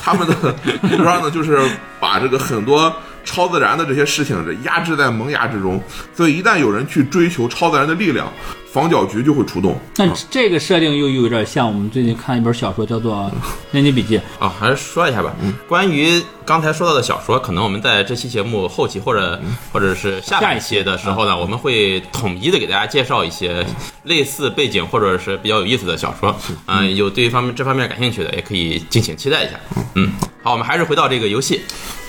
[0.02, 1.60] 他们的 目标呢就是
[2.00, 2.92] 把这个很多。
[3.28, 5.80] 超自然的这些事情，这压制在萌芽之中，
[6.16, 8.32] 所以一旦有人去追求超自然的力量，
[8.72, 9.78] 防剿局就会出动。
[9.98, 13.16] 那这个设定又有点像我们最近看一本小说，叫做
[13.72, 15.36] 《年级笔记 》啊，还是说一下吧。
[15.68, 19.40] 关于刚才说到的小说，可能我们在这期节目后期或者
[19.74, 23.66] 或者是下一期的时候呢，我们会统一的给大家介绍一些
[24.04, 26.34] 类似背景或者是比较有意思的小说。
[26.68, 29.60] 嗯，有对方面这方面感兴趣的，也可以敬请期待一下。
[29.96, 31.62] 嗯，好，我们还是回到这个游戏。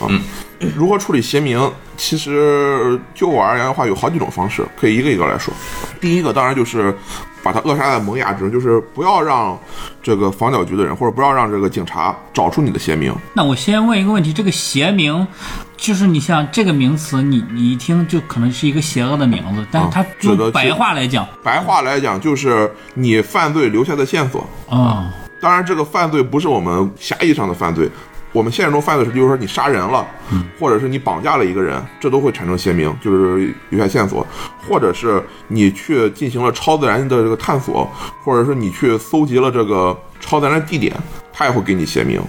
[0.08, 0.20] 嗯。
[0.76, 5.54] 如何处理邪名，其实就我而言的话，有好几种方式，可以一个一个来说。
[6.00, 6.92] 第一个当然就是
[7.42, 9.58] 把它扼杀在萌芽之中，就是不要让
[10.02, 13.14] 这个防剿局的人，或者不要让这个警察找出你的邪名。
[13.32, 15.26] 那我先问一个问题，这个邪名，
[15.76, 24.44] 就是你像这个名词，你你一听就可能是一个邪恶的名字，但是它指的是用白话来讲，白话来讲，就是你犯罪留下的线索。
[24.68, 27.88] 啊、当然，这个犯罪不是我们狭义上的犯罪，
[28.32, 30.06] 我们现实中犯罪是，就是说你杀人了，
[30.58, 34.26] 或者是你绑架了一个人，这都会产生邪名，就是留下线索，
[34.68, 37.90] 或者是你去进行了超自然的这个探索，
[38.22, 40.94] 或者是你去搜集了这个超自然的地点，
[41.32, 42.20] 他也会给你邪名。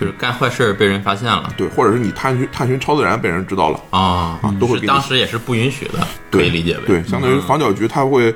[0.00, 1.52] 就是干坏事被人发现了。
[1.56, 6.84] 对，或者是你探寻探寻超自然被人知道了，啊，是都会当时也是不允许的，可以理解为。
[6.86, 8.32] 对，相当于防剿局他会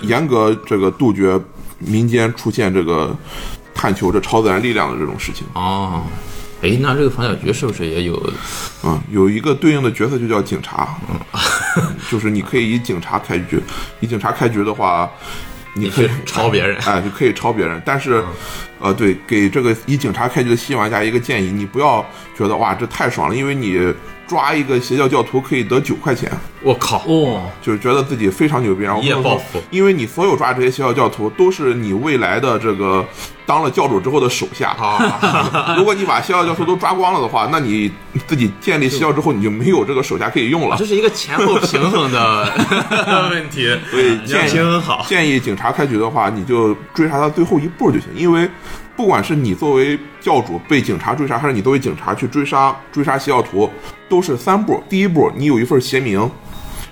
[0.00, 1.40] 严格这个杜绝
[1.78, 3.16] 民间出现这个
[3.74, 5.46] 探求这超自然力量的这种事情。
[5.54, 6.04] 哦。
[6.62, 8.32] 哎，那这个防剿局是不是也有？
[8.84, 13.60] 嗯，有一个对应的角色就叫警察，嗯就是你可以以警察开局，
[14.00, 15.10] 以警察开局的话，
[15.74, 17.82] 你可以去抄别人 哎，就可以抄别人。
[17.84, 18.24] 但是，
[18.78, 22.02] 呃，对，给这个以警察开局的新玩家一个建议，你不要
[22.34, 23.92] 觉得哇这太爽了，因为你
[24.26, 26.30] 抓一个邪教教徒可以得九块钱，
[26.62, 27.04] 我靠！
[27.06, 33.04] 哦，就是觉得自己非常牛逼，然后一夜不能说暴富因为你所有抓这些邪教教徒都是你未来的这个
[33.46, 34.70] 当了教主之后的手下。
[34.70, 37.90] 啊， 如果你把邪教教徒都抓光了的话，那你
[38.26, 40.84] 自己建立邪教之后，你就没有这个手下可以用了这。
[40.84, 42.52] 是一个前后平衡的
[43.30, 45.04] 问题，所以建议平衡好。
[45.08, 48.48] 建议警察开局的话，你就追查到最后一步就行，因为
[48.96, 53.68] 不管是你作为教主被警察追杀，还是你作为警察去追杀追杀邪教徒，
[54.08, 54.82] 都是三步。
[54.88, 56.30] 第一步，你有一份邪名，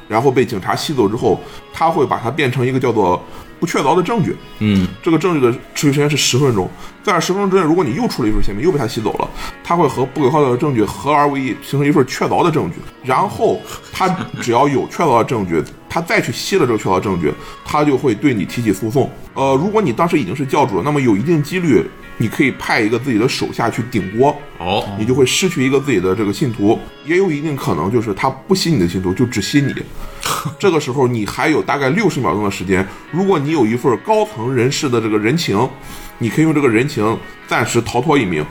[0.09, 1.41] 然后被警察吸走之后，
[1.73, 3.23] 他会把它变成一个叫做
[3.61, 4.37] 不确凿的证据。
[4.59, 6.69] 嗯，这个证据的持续时间是十分钟，
[7.05, 9.31] 在这十分钟之内，如果你又出了一份邪名，又被他吸走了，
[9.63, 12.79] 他会和不可靠的证据合而为一，形成一份确凿的证据。
[13.05, 13.61] 然后
[13.93, 14.09] 他
[14.41, 15.63] 只要有确凿的证据，
[15.93, 17.31] 他再去吸了这个确凿证据，
[17.67, 19.11] 他就会对你提起诉讼。
[19.35, 21.85] 呃，如果你当时已经是教主了，那么有一定几率，
[22.17, 29.75] 你可以派一个自己的手下去顶锅，哦，你就会失去一个自己的这个信徒，也有一定可能就是他不吸你的信徒，就只吸你。
[30.59, 35.69] 这个时候你还有大概六十秒钟的时间，如果你有一份高层人士的这个人情，
[36.17, 38.43] 你可以用这个人情暂时逃脱一命。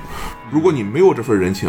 [0.51, 1.67] 如果你没有这份人情，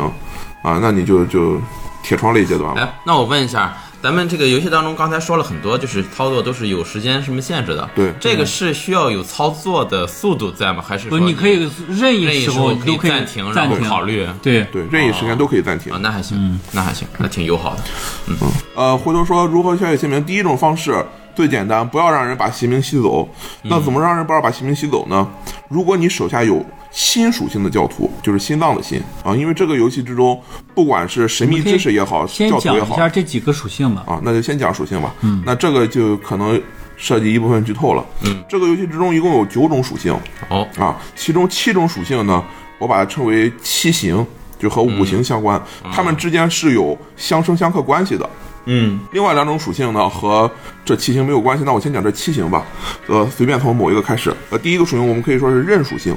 [0.63, 1.59] 啊，那你就就
[2.03, 2.83] 铁窗泪阶段了。
[2.83, 7.89] 哎，那我问一下，咱们这个游戏当中刚才说了很多，就是操作都是有时间什么限制的。
[7.95, 10.83] 对这个是需要有操作的速度在吗？
[10.85, 14.27] 还是不，说你可以任意时时候都可以暂停，然暂停后考虑？
[14.43, 16.01] 对，对，任意时间都可以暂停啊，。
[16.03, 17.83] 那还行，那还行，那挺友好的。
[18.27, 18.37] 嗯
[18.75, 20.93] 呃，回头说如何消解姓名，第一种方式
[21.37, 23.29] 最简单，不要让人把姓名吸走。
[23.63, 25.29] 那怎么让人不要把姓名吸走呢？
[25.69, 30.41] 如果你手下有心属性的教徒，就是心脏的心啊，因为这个游戏之中，
[30.75, 34.05] 不管是神秘知识也好，先教徒也好讲一下这几个属性吧。
[34.07, 35.15] 啊，那就先讲属性吧。
[35.23, 36.61] 嗯，那这个就可能
[36.97, 38.05] 涉及一部分剧透了。
[38.25, 40.15] 嗯，这个游戏之中一共有九种属性
[40.51, 42.45] 哦，啊，其中七种属性呢，
[42.79, 44.25] 我把它称为七行，
[44.59, 48.29] 就和五行相关，它们之间是有相生相克关系的。
[48.67, 50.49] 嗯，另外两种属性呢和
[50.85, 52.65] 这七行没有关系，那我先讲这七行吧。
[53.09, 54.33] 呃，随便从某一个开始。
[54.51, 56.15] 呃，第一个属性我们可以说是刃属性，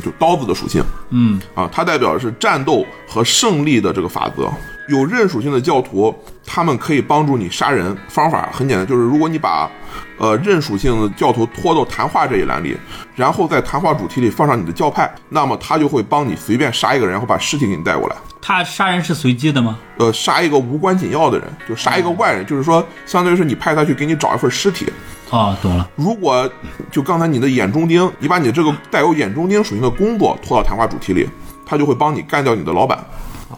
[0.00, 4.52] 就刀子的属性嗯，啊，它代表的是战斗和胜利的这个法则。
[4.88, 7.96] 有认属性的教徒，他们可以帮助你杀人。
[8.08, 9.70] 方法很简单，就是如果你把
[10.18, 12.76] 呃认属性的教徒拖到谈话这一栏里，
[13.14, 18.16] 然后在谈话主题里放上你的教派，那么他就会帮你随便杀一个人，然后把尸体给你带过来。
[18.42, 19.78] 他杀人是随机的吗？
[19.96, 24.86] 呃，杀一个无关紧要的人，就杀一个外人，就是说，相当于是你派他去给你找一份尸体。
[25.30, 25.88] 哦，懂了。
[25.96, 26.48] 如果
[26.90, 31.26] 就刚才你的眼中钉，你把你这个带有眼中钉属性的工作拖到谈话主题里，
[31.64, 33.02] 他就会帮你干掉你的老板、哦，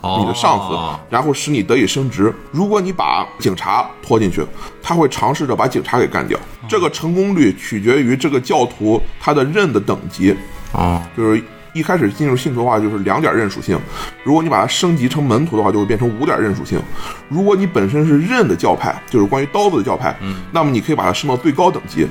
[0.03, 0.77] 你的上司，
[1.11, 2.35] 然后使你得以升职。
[2.51, 4.45] 如果你把警察拖进去，
[4.83, 6.39] 他会尝试着把警察给干掉。
[6.69, 10.37] 这个成功率取决于这个教徒他的任的等级，
[10.73, 11.43] 啊，就是
[11.77, 13.79] 一开始进入信徒的话就是两点刃属性，
[14.25, 16.81] 如果你把它升级成门徒的话，就会变成五点刃属性。
[17.29, 22.07] 如果你本身是刃的教派，就是关于刀子的教派，嗯，那么你可以把它升到最高等级，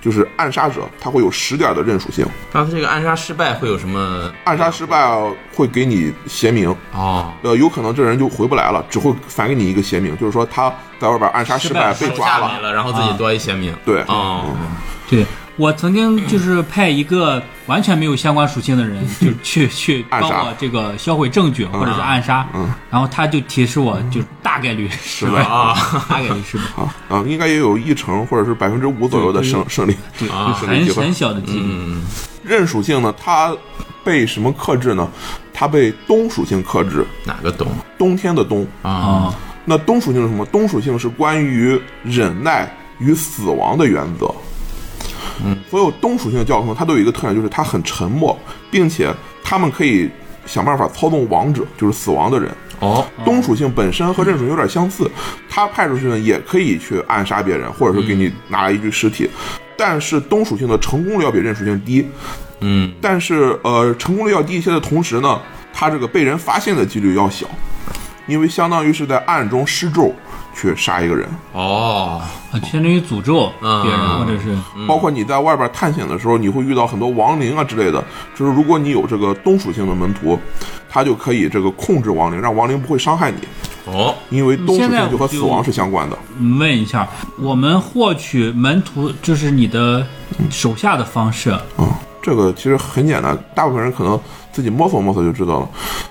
[0.00, 2.24] 就是暗杀者，它会有十点的刃属性。
[2.52, 4.32] 那他这个暗杀失败会有什么？
[4.44, 5.10] 暗杀失败
[5.52, 13.74] 会给你邪名，哦，呃，有可能这人就回不来了，只会返给你一个邪名，就是说他在外边暗杀失败被抓了然后自己多一些名。
[13.84, 14.44] 对哦，
[15.08, 15.26] 对
[15.56, 25.74] 我曾经就是 派一个完全没有相关属性的人， 就去去暗杀帮我这个销毁证据或者是暗杀，嗯然后他就提示我，就大概率失败，啊
[26.10, 29.94] 大概率失败，啊啊，应该也有一成或者是百分之五左右的胜胜利。
[30.18, 31.60] 对，啊很很小的几率。
[31.62, 32.02] 嗯，
[32.42, 33.54] 刃属性呢，它
[34.02, 35.08] 被什么克制呢？
[35.52, 37.66] 它被冬属性克制，哪个冬
[37.98, 38.66] 冬天的冬。
[38.82, 38.90] 啊？
[38.90, 40.44] 啊，那冬属性是什么？
[40.46, 44.32] 冬属性是关于忍耐与死亡的原则。
[45.44, 48.38] 嗯，所有东属性的教宗，它都有一个特点，就是它很沉默，
[48.70, 50.10] 并且他们可以
[50.46, 52.50] 想办法操纵王者，就是死亡的人。
[52.80, 55.10] 哦，东属性本身和刃属性有点相似，
[55.48, 59.28] 它派出去呢也可以去暗杀别人，或者说给你拿来一具尸体，
[59.76, 62.06] 但是东属性的成功率要比刃属性低。
[62.60, 65.40] 嗯，但是呃，成功率要低一些的同时呢，
[65.72, 67.46] 它这个被人发现的几率要小，
[68.26, 70.14] 因为相当于是在暗中施咒
[70.60, 71.28] 去杀一个人。
[71.52, 78.02] 哦，啊相当于诅咒嗯别人，或者是包括你在外边探险的时候，你会遇到很多亡灵啊之类的。
[78.34, 80.38] 就是如果你有这个冬属性的门徒，
[80.90, 83.38] 他就可以这个控制亡灵，让亡灵不会伤害你，
[83.86, 86.18] 哦，因为冬属性就和死亡是相关的。
[86.58, 87.06] 问一下，
[87.38, 90.04] 我们获取门徒就是你的
[90.50, 91.86] 手下的方式，嗯，
[92.22, 94.18] 这个其实很简单，大部分人可能
[94.58, 95.70] 自己摸索摸索就知道了。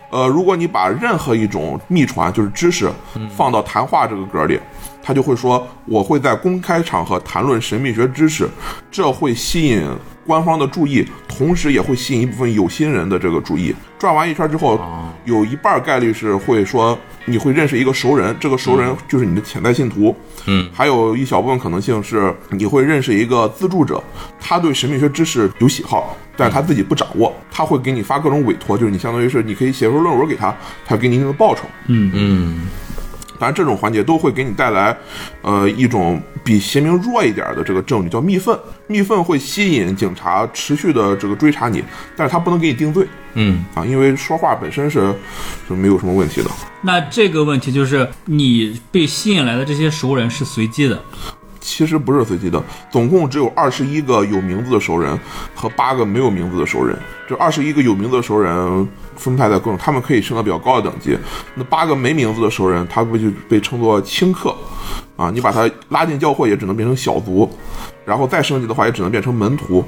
[0.10, 2.90] 呃，如果你把任何一种秘传，就是知识，
[3.36, 4.58] 放到谈话这个格里，
[5.04, 8.50] 他就会说我会在公开场合谈论神秘学知识，
[8.90, 9.86] 这会吸引
[10.28, 13.74] 官方的注意，同时也会吸引一部分有心人的这个注意。
[13.98, 14.80] 转完一圈之后，
[15.26, 20.16] 有一半概率是会说你会认识一个熟人，这个熟人就是你的潜在信徒。
[20.46, 24.04] 嗯，还有一小部分可能性是你会认识一个资助者，
[24.40, 31.62] 他对神秘学知识有喜好，但是他自己不掌握，他会给你发各种委托，就是你相当于是你可以写份论文给他，他给你一定的报酬。
[31.88, 32.97] 嗯，当
[33.46, 34.96] 然，这种环节都会给你带来，
[35.42, 38.58] 呃，一种比邪明弱一点的这个证据，叫密愤。
[38.88, 41.84] 密愤会吸引警察持续的这个追查你，
[42.16, 45.14] 但是他不能给你定罪嗯，啊，因为说话本身是
[45.68, 46.50] 是没有什么问题的。
[46.82, 51.00] 那这个问题就是你被吸引来的这些熟人是随机的，
[51.68, 55.20] 其实不是随机的，总共只有二十一个有名字的熟人
[55.54, 56.98] 和八个没有名字的熟人。
[57.28, 61.20] 这二十一个有名字的熟人分派在各种，他们可以升到比较高的等级。
[61.56, 64.56] 那八个没名字的熟人，他不就被称作清客
[65.18, 65.30] 啊？
[65.30, 67.50] 你把他拉进教会，也只能变成小卒，
[68.06, 69.84] 然后再升级的话，也只能变成门徒。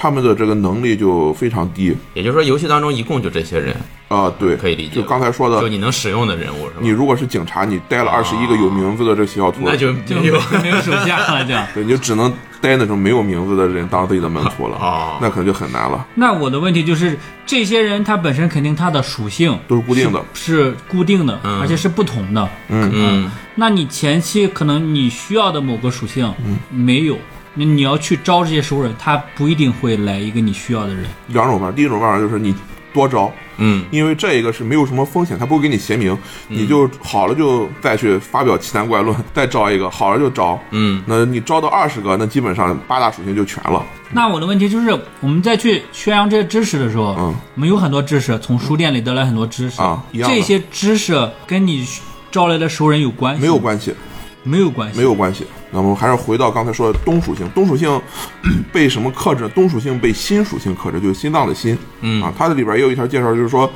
[0.00, 1.94] 他们的这个能力就非常低。
[2.14, 3.76] 也就是说，游戏当中一共就这些人，
[4.08, 4.94] 啊、对，可以理解。
[4.94, 6.76] 就刚才说的就，你能使用的人物是吧？
[6.80, 11.54] 你如果是警察，你带了二十一个有名字的这邪教徒，那就 就没有没有手下了就。
[11.74, 12.32] 对，你就只能
[12.62, 16.06] 带那种没有名字的人当自己的门徒了，啊 那可能就很难了。
[16.14, 20.24] 那我的问题就是，这些人他本身肯定他的属性都是固定的。
[20.32, 21.60] 是是固定的，嗯。
[21.60, 22.48] 而且是不同的。
[22.68, 23.30] 嗯。
[23.54, 26.32] 那你前期可能你需要的某个属性
[26.70, 27.18] 没有，
[27.54, 31.04] 那你要去招这些熟人，他不一定会来一个你需要的人。
[31.28, 32.54] 两种办法，第一种办法就是你
[32.92, 36.16] 多招，嗯因为这个是没有什么风险，他不会给你邪名，
[36.48, 40.58] 你就好了就再去发表奇谈怪论，再招一个，好了就招。
[40.70, 43.84] 嗯那你招到二十个，那基本上八大属性就全了。
[44.12, 51.86] 那我的问题就是，我们再去宣扬这些知识的时候，嗯我们有很多知识，从书店里得来很多知识啊一样这些知识跟你
[52.30, 53.40] 招来的熟人有关系？
[53.40, 53.94] 没有，关系，
[54.42, 55.46] 没有关系，没有关系。
[55.70, 58.00] 那么还是回到刚才说的冬属性，冬属性
[58.72, 59.48] 被什么克制？
[59.48, 61.76] 冬属性被心属性克制，就是心脏的心。
[62.00, 63.70] 嗯啊，它的里边也有一条介绍，就是说，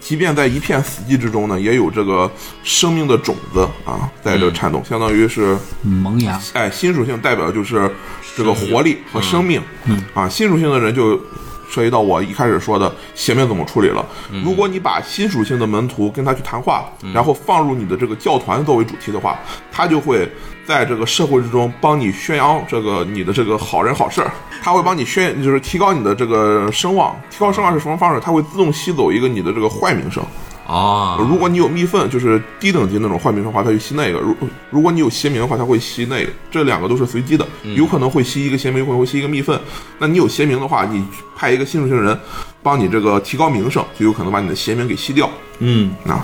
[0.00, 2.30] 即便在一片死寂之中呢，也有这个
[2.62, 6.40] 生命的种子啊，在这颤动，相当于是萌芽。
[6.52, 7.90] 哎，新属性代表就是
[8.36, 9.62] 这个活力和生命。
[9.84, 11.20] 嗯啊，新属性的人就
[11.68, 14.04] 涉及到我一开始说的邪命怎么处理了。
[14.42, 19.38] 如果你把新属性的门徒跟他去谈话，然后放入你的这个教团作为主题的话，
[19.70, 20.28] 他就会
[20.66, 24.30] 在这个社会之中帮你宣扬这个你的这个好人好事儿。
[24.60, 27.14] 他会帮你宣，就是提高你的这个声望。
[27.30, 28.20] 提高声望是什么方式？
[28.20, 30.24] 他会自动吸走一个你的这个坏名声。
[30.68, 34.36] 哦，如果你有密愤，就是低等级那种坏名声的话，它就吸那个；如
[34.70, 36.30] 如果你有邪名的话，它会吸那个。
[36.50, 39.58] 这两个都是随机的，有可能会吸一个邪名，有可能会吸一个密愤。
[39.98, 41.02] 那你有邪名的话，你
[41.34, 42.18] 派一个新属性人
[42.62, 45.30] 帮你这个提高名声，就有可能把你的邪名给吸掉。
[45.60, 46.22] 嗯啊，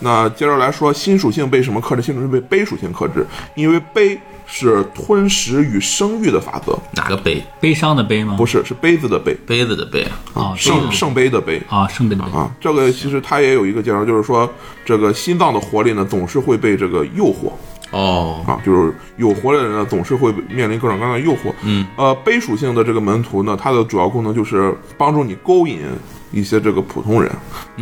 [0.00, 2.02] 那接着来说，新属性被什么克制？
[2.02, 7.42] 新属性被悲属性克制，因为悲是吞食与生育的法则，哪个杯？
[7.60, 8.36] 悲伤的悲吗？
[8.38, 10.06] 不是是杯子的杯，杯子的杯。
[10.32, 11.60] 啊，圣圣杯的杯。
[11.68, 12.30] 啊，圣杯的杯。
[12.30, 14.48] 啊，这个其实它也有一个介绍，就是说
[14.84, 17.50] 这个心脏的活力呢，总是会被这个诱惑
[17.90, 21.52] 哦，啊，就是有活力的人呢，总是会面临各种各样的诱惑。
[21.62, 25.80] 嗯，呃，悲属性的这个门徒呢，它的主要功能就是帮助你勾引
[26.32, 27.30] 一些这个普通人，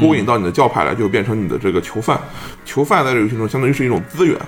[0.00, 2.18] 勾引到你的教派来，就变成你的这个囚犯。
[2.64, 4.38] 囚犯在这个游戏中相当于是一种资源。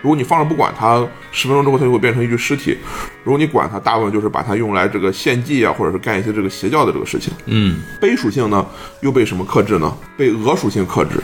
[0.00, 2.76] 如果你放着不管它，十分钟之后它就会变成一具尸体。
[3.24, 7.32] 如果你管它，大部分就是把它用来这个献祭啊，或者是干一些这个邪教的这个事情。
[7.46, 8.64] 嗯悲属性呢，
[9.00, 9.92] 又被什么克制呢？
[10.16, 11.20] 被鹅属性克制。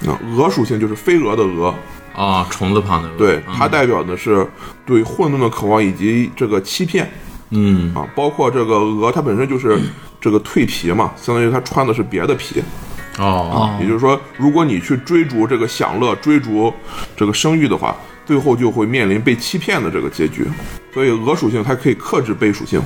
[0.00, 1.74] 那鹅属性就是飞蛾的蛾，
[2.14, 4.46] 哦，虫子旁的蛾对，它代表的是
[4.84, 7.08] 对混沌的渴望以及这个欺骗
[7.50, 9.78] 嗯啊，包括这个鹅，它本身就是
[10.20, 12.62] 这个蜕皮嘛，相当于它穿的是别的皮
[13.18, 16.72] 哦，也就是说，如果你去追逐这个享乐、追逐
[17.16, 17.94] 这个声誉的话，
[18.24, 20.46] 最后就会面临被欺骗的这个结局。
[20.94, 22.80] 所以，鹅属性它可以克制悲属性，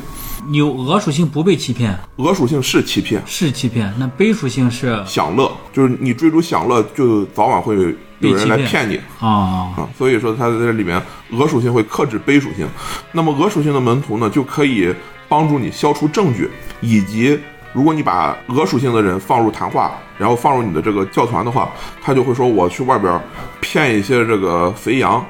[0.53, 3.21] 有鹅属性不被欺骗，鹅属性是欺骗。
[3.27, 7.75] 是欺骗，那悲属性是享乐就是你追逐享乐，就早晚会
[8.21, 9.75] 有人来骗你啊。
[9.77, 9.89] 啊。
[9.99, 11.01] 所以说，它在这里面，
[11.33, 12.67] 鹅属性会克制悲属性。
[13.13, 14.95] 那么，鹅属性的门徒呢，就可以
[15.29, 16.49] 帮助你消除证据，
[16.81, 17.37] 以及
[17.77, 21.71] 如果你把鹅属性的人放入谈话，然后放入你的这个教团的话，
[22.01, 23.21] 他就会说我去外边
[23.61, 25.23] 骗一些这个肥羊，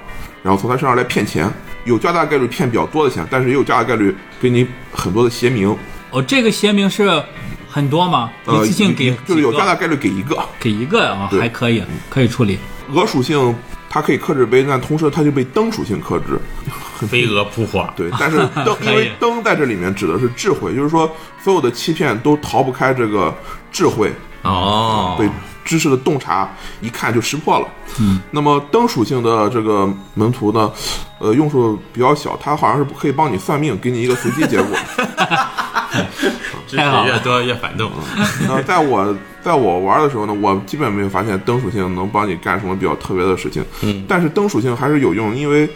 [0.45, 1.53] 然后从他身上来骗钱，
[1.85, 5.77] 有较大概率骗比较多的钱，但是也有较大概率给你很多的邪名。
[6.13, 7.21] 哦，这个邪名是
[7.69, 8.31] 很多吗？
[8.45, 10.39] 呃，一次性给就是有几个较大概率给一个。
[10.61, 12.61] 给一个啊，还可以，可以处理。
[12.93, 13.53] 鹅属性
[13.97, 16.39] 它可以克制杯，但同时它就被灯属性克制。
[17.09, 21.11] 飞蛾扑火，对，但是灯因为灯在这里面指的是智慧，就是说
[21.43, 23.35] 所有的欺骗都逃不开这个
[23.73, 25.27] 智慧，哦，被
[25.65, 26.47] 知识的洞察
[26.83, 27.67] 一看就识破了。
[27.99, 30.71] 嗯，那么灯属性的这个门徒呢，
[31.19, 34.77] 呃，用处比较小，它好像是可以帮你算命，给你一个随机结果。
[36.69, 37.91] 知识越多越反动。
[38.47, 39.15] 那，在我
[39.47, 43.65] 在我玩的时候呢，我基本没有发现灯属性能帮你干什么比较特别的事情。
[43.83, 45.69] 嗯，但是灯属性还是有用，因为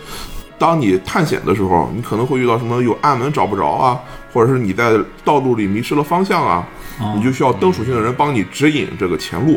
[0.58, 3.96] 当你探险的时候，你可能会遇到什么有暗门找不着啊，
[4.32, 6.66] 或者是你在道路里迷失了方向啊，
[7.14, 9.56] 你就需要灯属性的人帮你指引这个前路。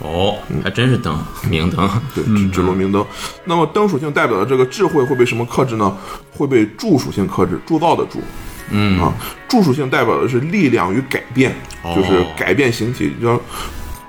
[0.00, 0.34] 哦，
[0.64, 1.16] 还真是灯，
[1.48, 1.88] 明灯。
[2.16, 3.06] 对，指指路明灯。
[3.44, 5.96] 那么灯属性代表的这个智慧会被什么克制呢？
[6.36, 8.18] 会被铸属性克制，铸造的铸。
[8.72, 9.12] 嗯啊，
[9.48, 13.40] 铸属性代表的是力量与改变，哦就是改变形体，就像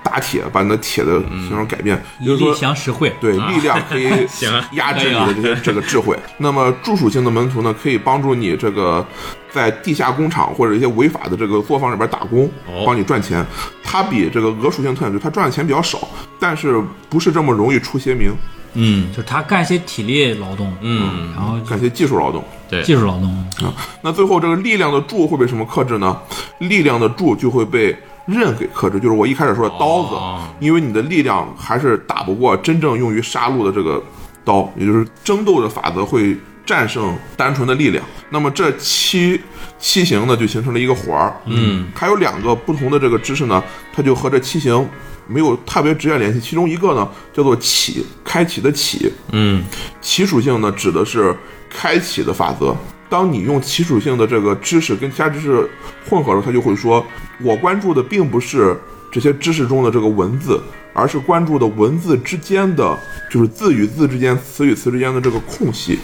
[0.03, 2.55] 打铁把你的铁的形状改变，也就是说。
[2.55, 4.09] 降实惠，对，力量可以
[4.73, 6.17] 压制你的这些这个智慧。
[6.37, 9.05] 那么铸属性的门徒呢，可以帮助你这个
[9.49, 13.45] 在地下工厂或者一些违法的这个作坊里边打工哦，帮你赚钱。
[13.83, 16.07] 它比这个鹅属性特点就是它赚的钱比较少，
[16.39, 18.33] 但是不是这么容易出邪名，
[18.73, 19.09] 嗯。
[19.11, 22.43] 就是他干一些体力劳动，嗯，然后干些技术劳动。
[22.69, 23.29] 对，技术劳动，
[23.61, 26.17] 啊，那最后这个力量的柱会被什么克制呢？
[26.59, 27.95] 力量的柱就会被
[28.25, 30.41] 刃给克制，就是我一开始说的刀子，哦。
[30.59, 34.01] 因为你的力量还是打不过真正用于杀戮的这个
[34.43, 38.03] 刀，也就是争斗的法则会战胜单纯的力量。
[38.29, 39.39] 那么这七
[39.77, 43.63] 七行呢，就形成了一个环儿，嗯，它有两个不同的这个知识呢，
[43.93, 44.83] 它就和这七行
[45.27, 46.39] 没有特别直接联系。
[46.39, 49.63] 其中一个呢叫做启，开启的启，嗯
[50.01, 51.35] 启属性呢，指的是
[51.69, 52.75] 开启的法则。
[53.09, 55.69] 当你用启属性的这个知识跟其他知识
[56.09, 57.05] 混合的时候，他就会说，
[57.41, 58.75] 我关注的并不是
[59.11, 60.59] 这些知识中的这个文字，
[60.93, 62.97] 而是关注的文字之间的，
[63.29, 65.99] 就是字与字之间、词与词之间的这个空隙。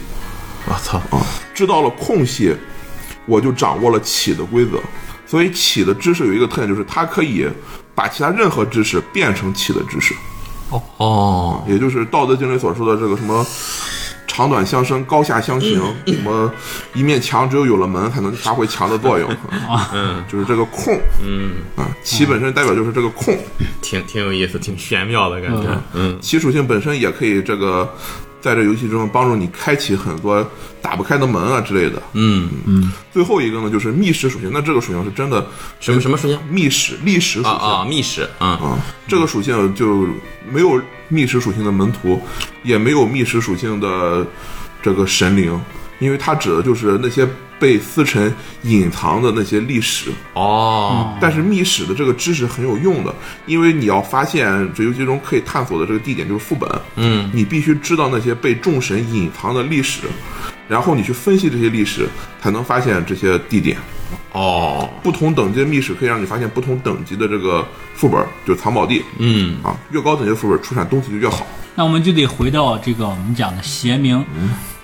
[0.68, 2.56] 我操，啊，知道了空隙，
[3.26, 4.80] 我就掌握了启的规则。
[5.26, 7.48] 所以启的知识有一个特点，就是它可以
[8.00, 10.16] 把其他任何知识变成气的知识。
[10.70, 10.82] 哦。
[10.96, 13.46] 哦，也就是《道德经》里所说的这个什么
[14.26, 16.50] 长短相生、高下相形，什么
[16.94, 19.30] 一面墙只有有了门才能发挥墙的作用，
[19.94, 20.24] 嗯。
[20.32, 23.38] 就是这个空嗯，啊，其本身代表就是这个空，
[23.82, 25.68] 挺挺有意思，挺玄妙的感觉。
[25.94, 26.18] 嗯。
[26.22, 27.94] 其属性本身也可以这个
[28.42, 30.46] 在这游戏中帮助你开启很多
[30.82, 32.02] 打不开的门啊之类的。
[32.14, 35.46] 嗯嗯，最后一个呢，就是密室属性，那这个属性是真的
[35.80, 36.40] 什么什么属性？
[36.50, 40.08] 密室历史属性啊啊，密室，啊啊，这个属性就
[40.50, 42.22] 没有密室属性的门徒，
[42.64, 44.26] 也没有密室属性的
[44.82, 45.60] 这个神灵，
[46.00, 47.28] 因为它指的就是那些
[47.60, 48.34] 被司臣
[48.64, 50.10] 隐藏的那些历史。
[50.34, 53.14] 哦，但是密史的这个知识很有用的，
[53.46, 60.02] 因为你要发现这游戏中可以探索的这个地点就是副本，嗯你必须知道那些被众神隐藏的历史，
[60.68, 62.08] 然后你去分析这些历史，
[62.42, 63.78] 才能发现这些地点。
[64.32, 69.76] 哦，不同等级的密室可以让你发现不同等级的这个副本，就是藏宝地嗯啊。
[69.92, 71.46] 越高等级的副本出产东西就越好。
[71.76, 74.24] 那我们就得回到这个我们讲的邪名，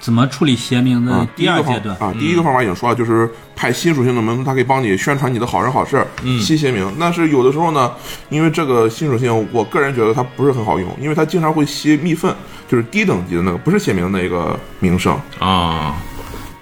[0.06, 1.98] 怎么处理邪名的啊，第二阶段。
[1.98, 6.96] 啊，第一个方法已经说了，就是派新属性的门徒，他可以帮你宣传你的好人好事，嗯吸邪名。
[7.00, 7.92] 但是有的时候呢，
[8.30, 12.32] 因为这个新属性，我个人觉得它不是很好用，因为它经常会吸蜜粪，
[12.68, 15.20] 就是低等级的那个，不是邪名的那个名声。
[15.40, 15.96] 啊，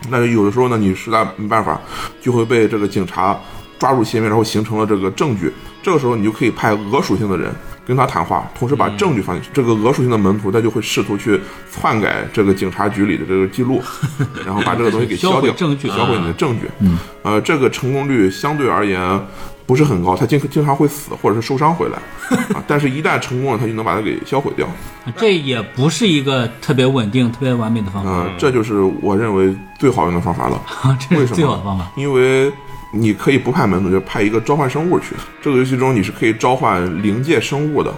[0.10, 1.82] 但是有的时候呢，你实在没办法，
[2.22, 3.38] 就会被这个警察
[3.80, 5.52] 抓住邪名，然后形成了这个证据。
[5.82, 7.54] 这个时候，你就可以派俄属性的人
[7.86, 9.50] 跟他谈话，同时把证据放进去。
[9.54, 13.82] 这个俄属性的门徒，他就会试图去篡改这个警察局里的这个记录，
[14.46, 16.70] 然后把这个东西给销消掉，毁证据销毁你的证据。
[16.80, 19.20] 嗯，呃，这个成功率相对而言
[19.66, 21.98] 不是很高，他经经常会死或者是受伤回来
[22.56, 22.64] 啊。
[22.68, 24.66] 但是，一旦成功了，他就能把它给销毁掉。
[25.18, 30.62] 这也不是一个特别稳定、特别完美的方法，呃，这就是我认为最好用的方法了。
[30.98, 31.92] 这是为什么最好的方法。
[31.98, 32.50] 因为
[32.96, 35.16] 你可以不派门徒，就派一个召唤生物去。
[35.42, 37.92] 这个游戏中你是可以召唤灵界生物的，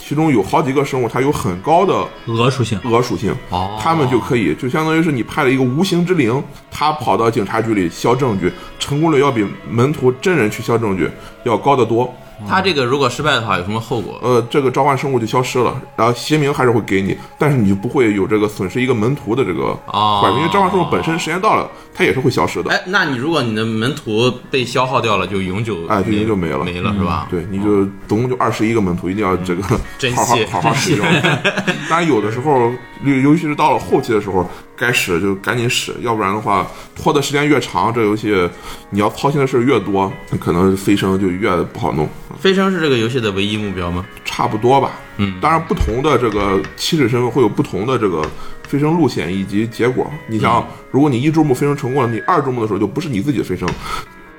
[0.00, 1.94] 其中有好几个生物，它有很高的
[2.26, 11.08] 鹅属性，鹅属性，哦他们就可以，就相当于是你派了一个无形之灵，他跑到警察局里销证据，成功率要比门徒真人去销证据
[11.44, 12.12] 要高得多。
[12.48, 14.18] 他这个如果失败的话，有什么后果？
[14.22, 22.70] 呃，这个召唤生物就消失了，然后邪名还是会给你，但是你就不会有这个损失一个门徒的这个啊，因为召唤生物本身时间到了，它也是会消失的。
[22.70, 27.26] 哎，那你如果你的门徒被消耗掉了，就永久哎就永久没了没了是吧？
[27.30, 29.62] 对，你就总共就二十一个门徒，一定要这个
[30.14, 31.06] 好好好好使用。
[31.88, 32.70] 当然，有的时候，
[33.04, 34.48] 尤尤其是到了后期的时候，
[34.82, 36.66] 该使就赶紧使，要不然的话，
[36.96, 38.50] 拖的时间越长，这游戏
[38.90, 42.08] 你要操心的事儿越多，可能飞升就越不好弄。
[42.40, 44.04] 飞升是这个游戏的唯一目标吗？
[44.24, 44.90] 差不多吧。
[45.18, 48.28] 嗯当然，不同的这个起始身份会有不同的这个
[48.66, 50.10] 飞升路线以及结果。
[50.26, 53.68] 你想，如果你一周目飞升成功了，你二周目的时候就不是你自己的飞升，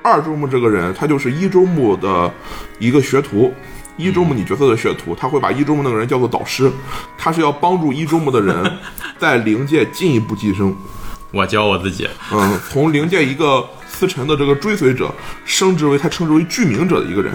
[0.02, 2.30] 二周目这个人他就是一周目的
[2.78, 3.50] 一个学徒。
[3.96, 6.70] 一周目你角色的学徒，他会把一周目那个人叫做导师，
[7.16, 8.78] 他是要帮助一周目的人
[9.18, 10.74] 在灵界进一步晋升。
[11.32, 12.08] 我教我自己。
[12.32, 15.12] 嗯，从灵界一个司辰的这个追随者，
[15.44, 17.32] 升职为他称之为具名者的一个人。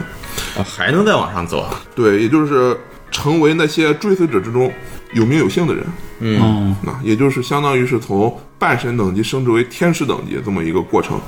[0.57, 1.65] 啊还能再往上走？
[1.95, 2.77] 对，也就是
[3.11, 4.71] 成为那些追随者之中
[5.13, 5.85] 有名有姓的人。
[6.19, 11.19] 嗯，那也就是相当于是从半神等级升职为天使等级这么一个过程，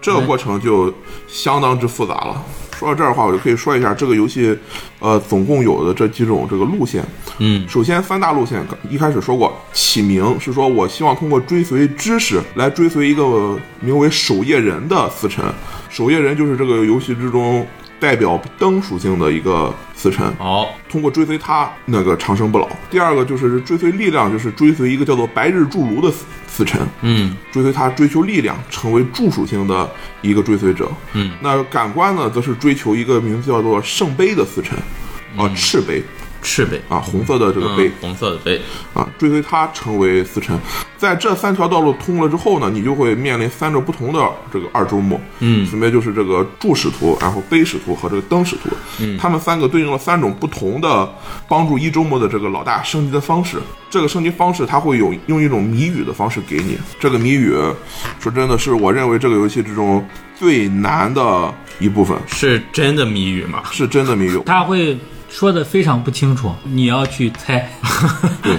[0.00, 0.92] 这个过程就
[1.26, 2.42] 相当之复杂了。
[2.80, 4.56] 说到这儿的话，我就可以说一下这个游戏，
[5.00, 7.04] 呃，总共有的这几种这个路线。
[7.36, 15.44] 嗯，首先三大路线，一开始说过，起名是说我希望通过追随知识来追随一个名为守夜人的司晨，
[15.90, 17.66] 守夜人就是这个游戏之中
[18.00, 20.34] 代表灯属性的一个司晨。
[20.38, 22.68] 好，通过追随他那个长生不老。
[22.90, 27.36] 第二个就是追随力量，就是追随一个叫做白日祝炉的死死臣，嗯。
[27.52, 30.90] 追随他追求力量，成为祝属性的一个追随者。
[31.12, 34.76] 嗯，那感官呢，则是追求一个名字叫做圣杯的死臣，
[35.36, 36.02] 啊、赤杯
[36.42, 37.88] 赤杯，啊，红色的这个杯。
[37.88, 38.60] 嗯，红色的杯。
[38.94, 40.58] 啊，追随他成为司辰。
[40.96, 48.68] 在这三条道路通了之后呢，你就会面临三个不同的这个二周目，嗯分别就是这个柱使徒，然后杯使徒和这个灯使徒。
[49.00, 51.10] 嗯，他们三个对应了三种不同的
[51.48, 53.58] 帮助一周目的这个老大升级的方式。
[53.88, 56.78] 这个升级方式，它会有用一种谜语的方式给你。
[57.00, 57.54] 这个谜语，
[58.20, 60.06] 说真的是我认为这个游戏之中
[60.38, 63.62] 最难的一部分，是真的谜语吗？
[63.72, 64.40] 是真的谜语。
[64.46, 64.96] 他会
[65.30, 67.70] 说的非常不清楚，你要去猜。
[68.42, 68.58] 对，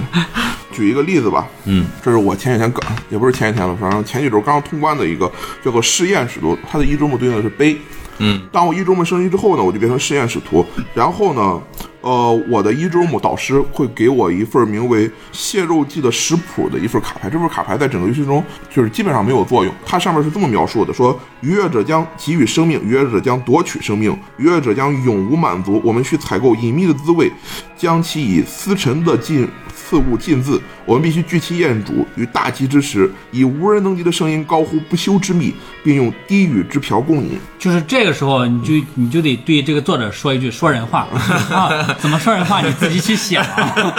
[0.72, 5.30] 举一个例子吧，嗯，这是我前几天刚，也不是前几天了，反正前几周刚通关的一个
[5.62, 7.78] 叫做试验使徒，它的一周目对应的是杯。
[8.24, 10.64] 嗯，当我一周目升级之后呢，我就变成试验使徒，
[10.94, 11.60] 然后呢，
[12.02, 19.74] 呃，我的一周目导师会给我一份名为《蟹肉记》的食谱的一份卡牌，这份卡牌在整个游戏中就是基本上没有作用。
[19.84, 25.82] 它上面是这么描述的：说愉悦者将给予生命，愉悦者将夺取生命，愉悦者将永无满足。
[25.84, 27.32] 我们去采购隐秘的滋味，
[27.76, 29.48] 将其以司晨的进
[29.92, 30.58] 刺物尽字。
[30.86, 35.52] 我们必须聚其宴主，于大吉之时，以无人能及的声音高呼不休之秘，
[35.84, 37.38] 并用低语之瓢供饮。
[37.58, 41.06] 就是这个时候，你就你就得对这个作者说一句说人话
[41.52, 43.44] 啊，怎么说人话你自己去想。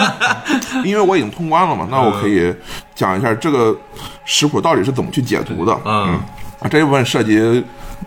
[0.83, 2.51] 因为我已经通关了嘛，那我可以
[2.95, 3.77] 讲一下这个
[4.25, 5.79] 食谱到底是怎么去解读的。
[5.85, 6.19] 嗯
[6.59, 7.63] 啊，这一部分涉及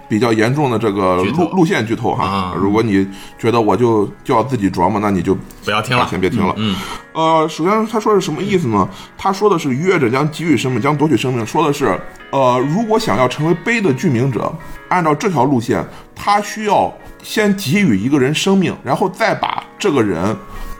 [0.08, 2.24] 比较严重的这个路路线剧透哈。
[2.24, 3.06] 啊如果你
[3.38, 5.34] 觉得我就就要自己琢磨，那你就
[5.64, 6.54] 不要听了啊先别听了。
[6.56, 6.76] 嗯
[7.12, 8.88] 呃，首先他说是什么意思呢？
[9.16, 11.98] 他说的是逾越者将给予生命，将夺取生命，说的是，
[12.30, 14.52] 呃，如果想要成为杯的具名者，
[14.88, 15.82] 按照这条路线，
[16.14, 16.92] 他需要
[17.22, 20.36] 先给予一个人生命，然后再把这个人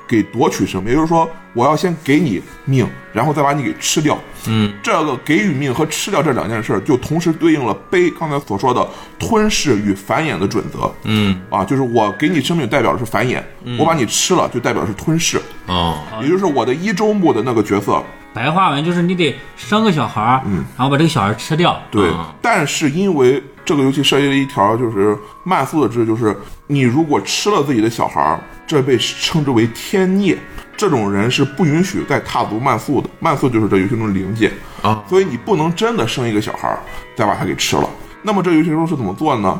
[0.07, 4.19] 给夺取生命，也就是说，我要先给你命，然后再把你给吃掉。
[4.49, 8.89] 嗯，这个给予命和吃掉这两件事儿，就同时对应了悲刚才所说的
[9.19, 10.93] 吞噬与繁衍的准则。
[11.05, 13.43] 嗯啊，就是我给你生命代表的是繁衍，
[13.79, 15.41] 我把你吃了就代表的是吞噬。
[15.67, 18.01] 哦，也就是我的一周目的那个角色，
[18.37, 20.43] 白话文就是你得生个小孩儿，
[20.77, 21.81] 然后把这个小孩儿吃掉。
[21.91, 22.11] 对。
[22.11, 30.37] 啊但是因为这个游戏设计了一条就是慢速的制，就是你如果吃了自己的小孩儿，这被称之为天孽，
[30.77, 33.09] 这种人是不允许再踏足慢速的。
[33.21, 36.79] 慢速就是这游戏中的灵界，啊所以你不能真的生一个小孩儿
[37.17, 37.89] 再把他给吃了。
[38.23, 39.59] 那么这个游戏中是怎么做的呢？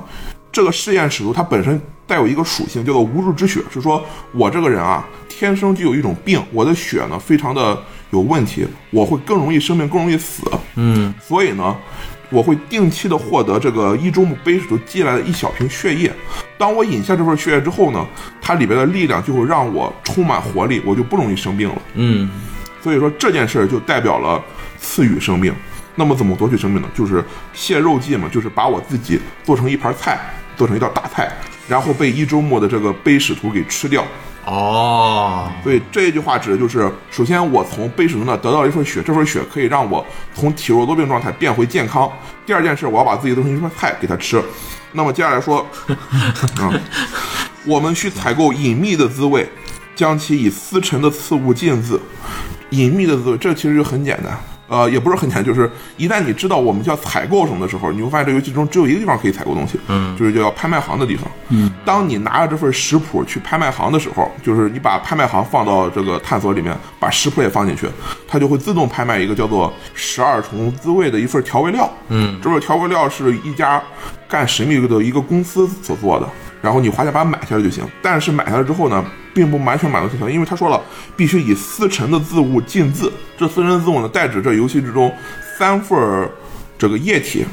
[0.53, 7.77] 这个试验尺度它本身带有一个属性叫做无助之血，是说我这个人啊，天生就有一种病，我的血呢非常的
[8.11, 10.43] 有问题，我会更容易生病，更容易死。
[10.77, 11.77] 嗯所以呢，
[12.31, 16.13] 我会定期的获得这个一周目杯使徒寄来的一小瓶血液。
[16.59, 18.07] 当我饮下这份血液之后呢，
[18.41, 21.83] 它里边的力量就会让我充满活力，我就不容易生病了。
[21.95, 22.31] 嗯
[22.83, 24.43] 所以说这件事儿就代表了
[24.79, 25.53] 赐予生命。
[25.99, 26.89] 那么怎么夺取生命呢？
[26.95, 30.21] 就是蟹肉剂嘛，就是把我自己做成一盘菜，
[30.55, 31.33] 做成一道大菜，
[31.67, 34.05] 然后被一周末的这个杯使徒给吃掉。
[34.47, 42.09] 哦，所以这一句话指的就是，首先我从杯水中呢得到了一份血，这份血可以让我从体弱多病状态变回健康。
[42.47, 44.41] 第二件事，我要把自己做成一份菜给他吃。
[44.93, 45.67] 那么接下来说，
[46.61, 46.73] 啊、
[47.67, 49.51] 我们需采购隐秘的滋味，
[49.97, 52.01] 将其以丝陈的刺物浸渍。
[52.71, 54.39] 隐秘的滋味，这其实就很简单。
[54.69, 61.31] 呃，也不是很简单，就是一旦你知道我们叫采购什么的时候，你会发现这游戏中只有一个地方可以采购东西，嗯，就是叫拍卖行的地方。
[61.51, 67.89] 嗯，当你拿着这份食谱去拍卖行的时候，就是你把拍卖行放到这个探索里面，把食谱也放进去，
[68.27, 71.89] 它就会自动拍卖一个叫做十二重滋味的一份调味料。
[72.09, 73.83] 嗯，这份调味料是一家
[74.29, 76.29] 干神秘的一个公司所做的。
[76.63, 79.05] 然后你花钱把它买下来就行，但是买下来之后呢，
[79.37, 80.81] 并不完全满足需求，因为他说了，
[81.15, 83.13] 必须以丝陈的字物进字。
[83.37, 85.13] 这丝陈字物呢，代指这游戏之中
[85.59, 86.31] 三份儿
[86.79, 87.45] 这个液体，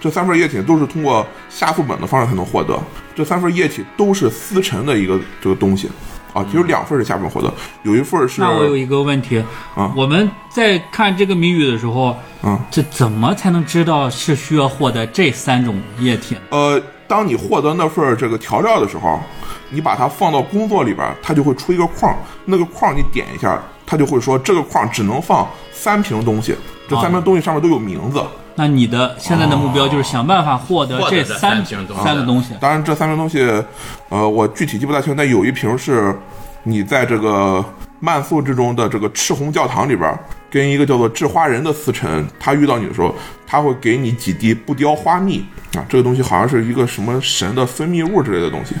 [0.00, 2.78] 这三份液体都是通过下副本的方式才能获得。
[3.16, 5.90] 这三份液体都是丝陈的一个这个东西
[6.32, 16.36] 啊，只有两份是下副本获得，有一份是那我有一个问题啊我们在看这个谜语的时候，啊这怎么才能知道是需要获得这三种液体？
[16.50, 16.80] 呃，
[17.12, 19.20] 当你获得那份儿这个调料的时候，
[19.68, 26.56] 你把它放到工作里边儿，它就会出一个框，那个框你点一下，它就会说这个框只能放三瓶东西，
[26.88, 28.24] 这三瓶东西上面都有名字。
[28.54, 32.54] 那你的现在的目标就是想办法获得这这三三瓶东西三个东西。
[32.58, 33.62] 当然，这三瓶东西，
[34.08, 36.18] 呃，我具体记不大清，但有一瓶是
[36.62, 37.62] 你在这个
[38.00, 40.18] 慢速之中的这个赤红教堂里边儿，
[40.52, 43.14] 跟一个叫做制花人的司臣，他遇到你的时候，
[43.46, 45.42] 他会给你几滴不雕花蜜
[45.74, 48.74] 啊，这个东西好像是一个什么神的分泌物之类的东西，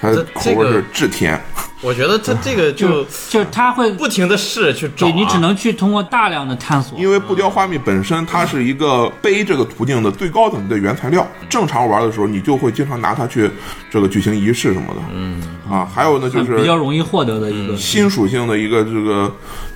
[0.00, 1.40] 它的口味是这个至甜。
[1.82, 6.98] 我觉得他这个就 就他会不停的试去找、啊，对你只能去通过大量的探索。
[6.98, 13.50] 因为不雕花蜜本身它是一个杯这个途径的最高等级的原材料，正常玩的时候你就会经常拿它去
[13.90, 15.02] 这个举行仪式什么的。
[15.12, 17.76] 嗯啊，还有呢就是比较容易获得的一个。
[17.76, 19.30] 新属性的一个这个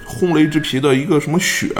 [0.09, 1.71] 轰雷之皮的一个什么血，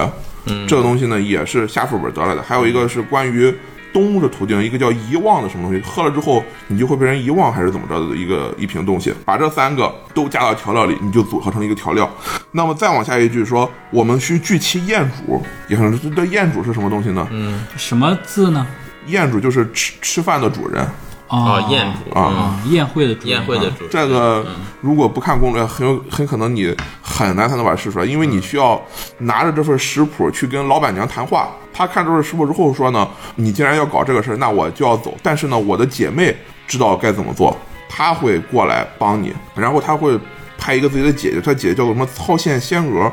[0.45, 2.43] 嗯，这个东西呢也是下副本得来的。
[2.43, 3.53] 还有一个是关于
[3.91, 9.13] 动物的途径，一个叫遗忘的什么东西，喝了之后你就会被人遗忘还是怎么着的一个一瓶东西。
[9.25, 12.09] 把这三个都加到调料里，你就组合成一个调料。
[12.53, 17.27] 那么再往下一句说，我们需聚其宴主，也可能是这宴主是什么东西呢？
[17.31, 18.67] 嗯，什么字呢？
[19.07, 20.87] 宴主就是吃吃饭的主人。
[21.29, 24.47] 啊啊，宴主啊啊，宴会的宴会的主人，这个
[24.81, 28.81] 如果不看攻略，很有很可能你很难才能把它试出来，因为你需要
[29.19, 31.51] 拿着这份食谱去跟老板娘谈话。
[31.73, 33.07] 她看这份食谱之后说呢，
[33.37, 35.15] 你既然要搞这个事儿，那我就要走。
[35.23, 36.35] 但是呢，我的姐妹
[36.67, 37.57] 知道该怎么做，
[37.89, 40.19] 她会过来帮你，然后她会
[40.57, 43.13] 派一个自己的姐姐，她姐姐叫做什么操线仙娥，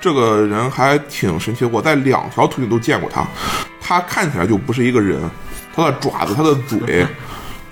[0.00, 1.68] 这个人还挺神奇的。
[1.68, 3.26] 我在两条途径都见过她，
[3.80, 5.18] 她看起来就不是一个人，
[5.74, 7.06] 她的爪子、她的嘴。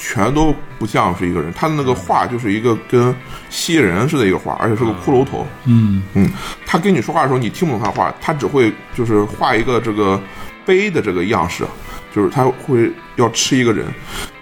[0.04, 3.14] 全都不像是一个人，他的那个画就是一个跟
[3.48, 5.46] 蜥蜴人似的一个画，而且是个骷髅头。
[5.66, 6.28] 嗯嗯，
[6.66, 10.20] 他跟你说话的时候，你听不懂他话，他只会就是画一个这个
[10.66, 11.64] 碑的这个样式，
[12.12, 13.86] 就是他会要吃一个人。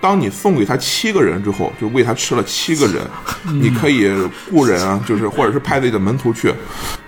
[0.01, 3.07] 当你送给他七个人之后，就喂他吃了七个人，
[3.61, 4.11] 你可以
[4.51, 6.53] 雇人啊，就是或者是派自己的门徒去。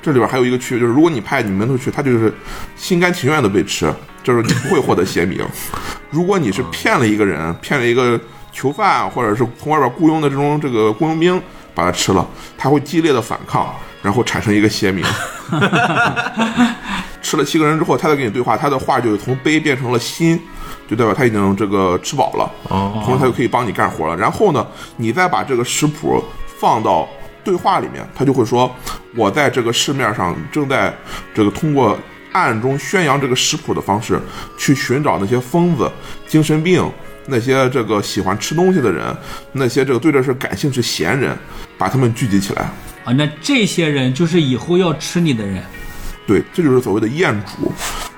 [0.03, 2.31] 这里边还有一个区别，就是如果你派你门徒去，他就是
[2.77, 3.91] 心甘情愿的被吃，
[4.23, 5.41] 就是你不会获得邪名。
[6.11, 8.21] 如果你是骗了一个人，骗了一个
[8.53, 11.43] 囚犯，或者是从外边雇佣的这种这个雇佣兵，
[11.75, 12.27] 把他吃了，
[12.57, 15.05] 他会激烈的反抗，然后产生一个邪名。
[17.23, 20.39] 吃了七个人之后，他再跟你对话，他的话就从悲变成了心，
[20.89, 24.17] 就代表他已经这个吃饱了，哦同时他就可以帮你干活了。
[24.17, 26.23] 然后呢，你再把这个食谱
[26.59, 27.09] 放到
[27.43, 28.71] 对话里面，他就会说，
[29.17, 30.95] 我在这个市面上正在
[31.33, 31.97] 这个通过
[32.33, 34.21] 暗中宣扬这个食谱的方式，
[34.59, 35.91] 去寻找那些疯子、
[36.27, 36.85] 精神病。
[37.27, 39.17] 那些这个喜欢吃东西的人，
[39.53, 41.37] 那些这个对这事感兴趣闲人，
[41.79, 42.63] 把他们聚集起来，
[43.05, 45.63] 啊，那这些人就是以后要吃你的人。
[46.27, 47.73] 对，这就是所谓的宴主，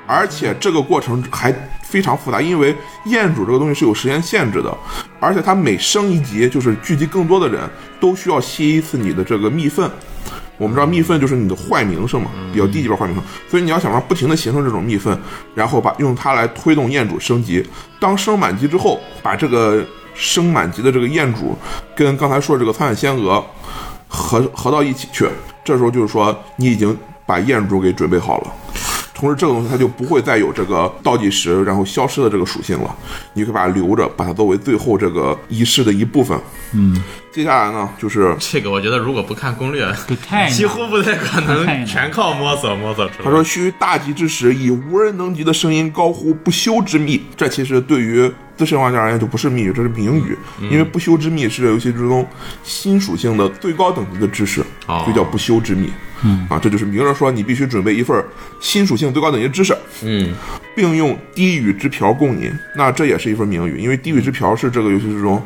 [0.06, 1.52] 而且这个过程还
[1.82, 2.74] 非常复杂，因为
[3.06, 4.76] 宴主这个东西是有时间限制的，
[5.20, 9.90] 而且它每升一级，就是聚集更多的人，都需要吸一次你的这个蜜粪。
[10.56, 15.18] 我们知道蜜粪就是你的坏名声嘛，比较低级别坏名声，所以你要想办法不停的形成这种蜜粪，
[15.54, 17.64] 然后把用它来推动宴主升级。
[17.98, 19.84] 当升满级之后，把这个
[20.14, 21.56] 升满级的这个宴主
[21.96, 23.44] 跟刚才说的这个苍眼仙娥
[24.06, 25.28] 合合到一起去，
[25.64, 26.96] 这时候就是说你已经
[27.26, 28.52] 把宴主给准备好了。
[29.12, 32.94] 同时这个东西它就不会再有这个倒计时然后消失的这个属性了，
[33.32, 36.38] 你可以把它留着，把它作为最后这个仪式的一部分。
[36.72, 37.02] 嗯，
[37.34, 39.92] 接下来呢，就是这个我觉得如果不看攻略，
[40.52, 43.24] 几乎不太可能，全靠摸索摸索出来。
[43.24, 50.38] 他说：“须大吉之时，以无人能及的声音高呼不休之秘。”这其实对于资深玩家而言就不是密语，这是名语，
[50.70, 52.24] 因为不休之秘是这游戏之中
[52.62, 55.92] 新属性的最高等级的知识，哦就叫不休之秘。
[56.22, 58.24] 嗯啊，这就是明着说你必须准备一份
[58.60, 60.32] 新属性最高等级的知识，嗯，
[60.76, 62.48] 并用低语之瓢供你。
[62.76, 65.44] 那这也是一份名语，因为低语之瓢是这个游戏之中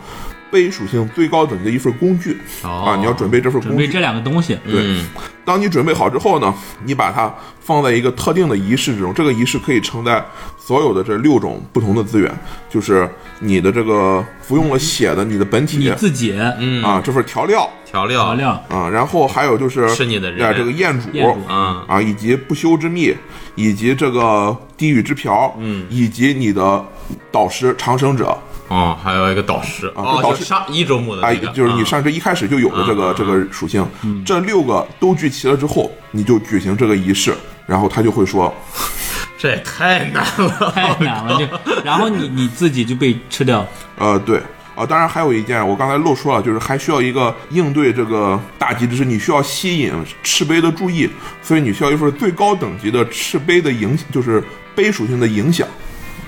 [0.51, 3.77] 杯属性最高等级的一份工具、哦啊，你要准备这份工具。
[3.77, 4.59] 准备这两个东西。
[4.67, 5.07] 对嗯
[5.45, 10.23] 当你准备好之后呢，你把它放在一个特定的仪式之中，这个仪式可以承载
[10.59, 12.31] 所有的这六种不同的资源，
[12.69, 13.09] 就是
[13.41, 23.15] 你的这个服用了血的你的本体你自己嗯啊，这份调料调料调料啊，然后还有就是是你的人啊这个彦主彦主嗯啊，以及不休之秘，
[23.55, 26.85] 以及这个地狱之瓢，嗯以及你的
[27.33, 28.37] 导师长生者
[28.69, 33.87] 哦，还有一个导师啊，导师就上一周目的啊那个，，就是你嗯上这一开始就有的这个嗯这个属性，
[34.25, 37.35] 这六个都聚齐了之后，你就举行这个仪式，
[37.67, 38.55] 然后他就会说，
[39.39, 41.47] 这也太难了， 太难了，就
[41.83, 43.67] 然后你你自己就被吃掉。
[43.97, 44.41] 呃，对。
[44.75, 49.93] 啊，当然还有一件，我刚才漏说了，就是还需要一个应对这个大吉之时，你需要吸引
[50.23, 51.11] 赤杯的注意，
[51.43, 54.41] 所以你需要一份最高等级的赤杯的影，就是
[54.77, 55.67] 杯属性的影响。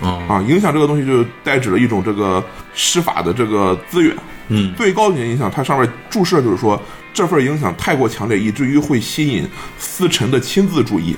[0.00, 2.42] 哦，啊，影响这个东西就代指了一种这个
[2.74, 4.16] 施法的这个资源。
[4.48, 6.80] 嗯最高级的影响，它上面注释就是说，
[7.14, 9.48] 这份影响太过强烈，以至于会吸引
[9.78, 11.16] 司臣的亲自注意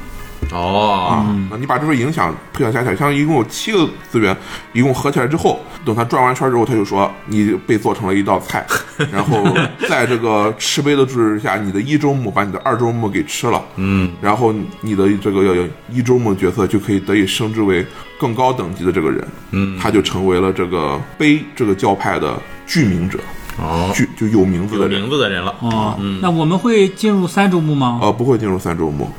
[0.53, 1.37] 哦，啊。
[1.51, 4.37] 那你把这份影响配合加起来，像一共有七个资源，
[4.73, 8.65] 一共合起来之后，等他转完圈之后，他就说你被做成了一道菜，
[9.11, 9.43] 然后
[9.89, 17.85] 在这个吃杯的注视下，你的一周目把你的二周目给吃了，嗯，然后你的这个一周目角色就可以得以升职为
[18.19, 23.19] 更高等级的这个人，嗯，他就成为了这个杯这个教派的具名者，
[23.59, 25.01] 哦，具就有名字的人。
[25.01, 27.99] 名，字的人了，哦，那我们会进入三周目吗？
[28.03, 29.11] 呃，不会进入三周目。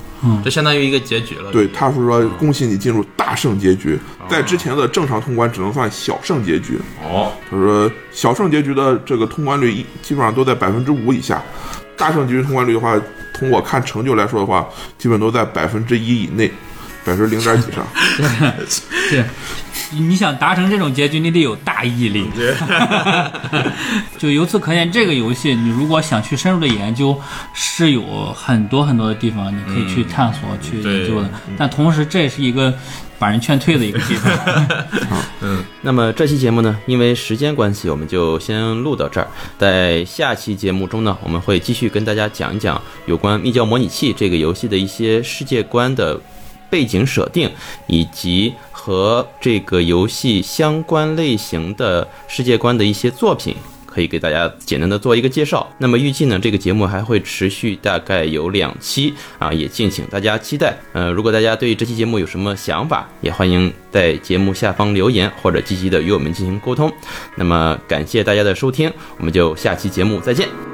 [0.43, 1.51] 这相当于一个结局了。
[1.51, 3.99] 对，他是说恭喜你进入大胜结局，
[4.29, 6.79] 在之前的正常通关只能算小胜结局。
[7.03, 11.41] 哦，他说小胜结局的这个通关率一基本上都在百分之五以下，
[11.97, 12.99] 大胜结局通关率的话，
[13.33, 14.67] 从我看成就来说的话，
[14.97, 16.51] 基本都在百分之一以内，
[17.05, 17.85] 百分之零点几上。
[19.09, 19.23] 是，
[19.91, 22.29] 你想达成这种结局，你得有大毅力。
[24.17, 27.19] 就由此可见，这个游戏你如果想去深入的研究，
[27.53, 31.29] 是有很多很多的地方你可以去探索、去研究的。
[31.57, 32.73] 但同时，这也是一个
[33.19, 34.31] 把人劝退的一个地方。
[35.45, 39.27] 嗯那么这期节目呢，因为时间关系，我们就先录到这儿。
[39.59, 46.17] 在下期节目中呢，我们会继续跟大家讲一讲有关《密教模拟器》这个游戏的一些世界观的
[46.73, 47.47] 背景设定，
[47.85, 53.55] 以及和这个游戏相关类型的世界观的一些作品。
[53.85, 55.71] 可以给大家简单的做一个介绍。
[55.77, 60.75] 那么预计呢，这个节目还会持续大概有两期啊，也敬请大家期待。
[60.93, 66.91] 呃，如果大家对这期节目有什么想法，也欢迎在节目下方留言或者积极的与我们进行沟通。
[67.35, 70.72] 那么感谢大家的收听，我们就下期节目再见。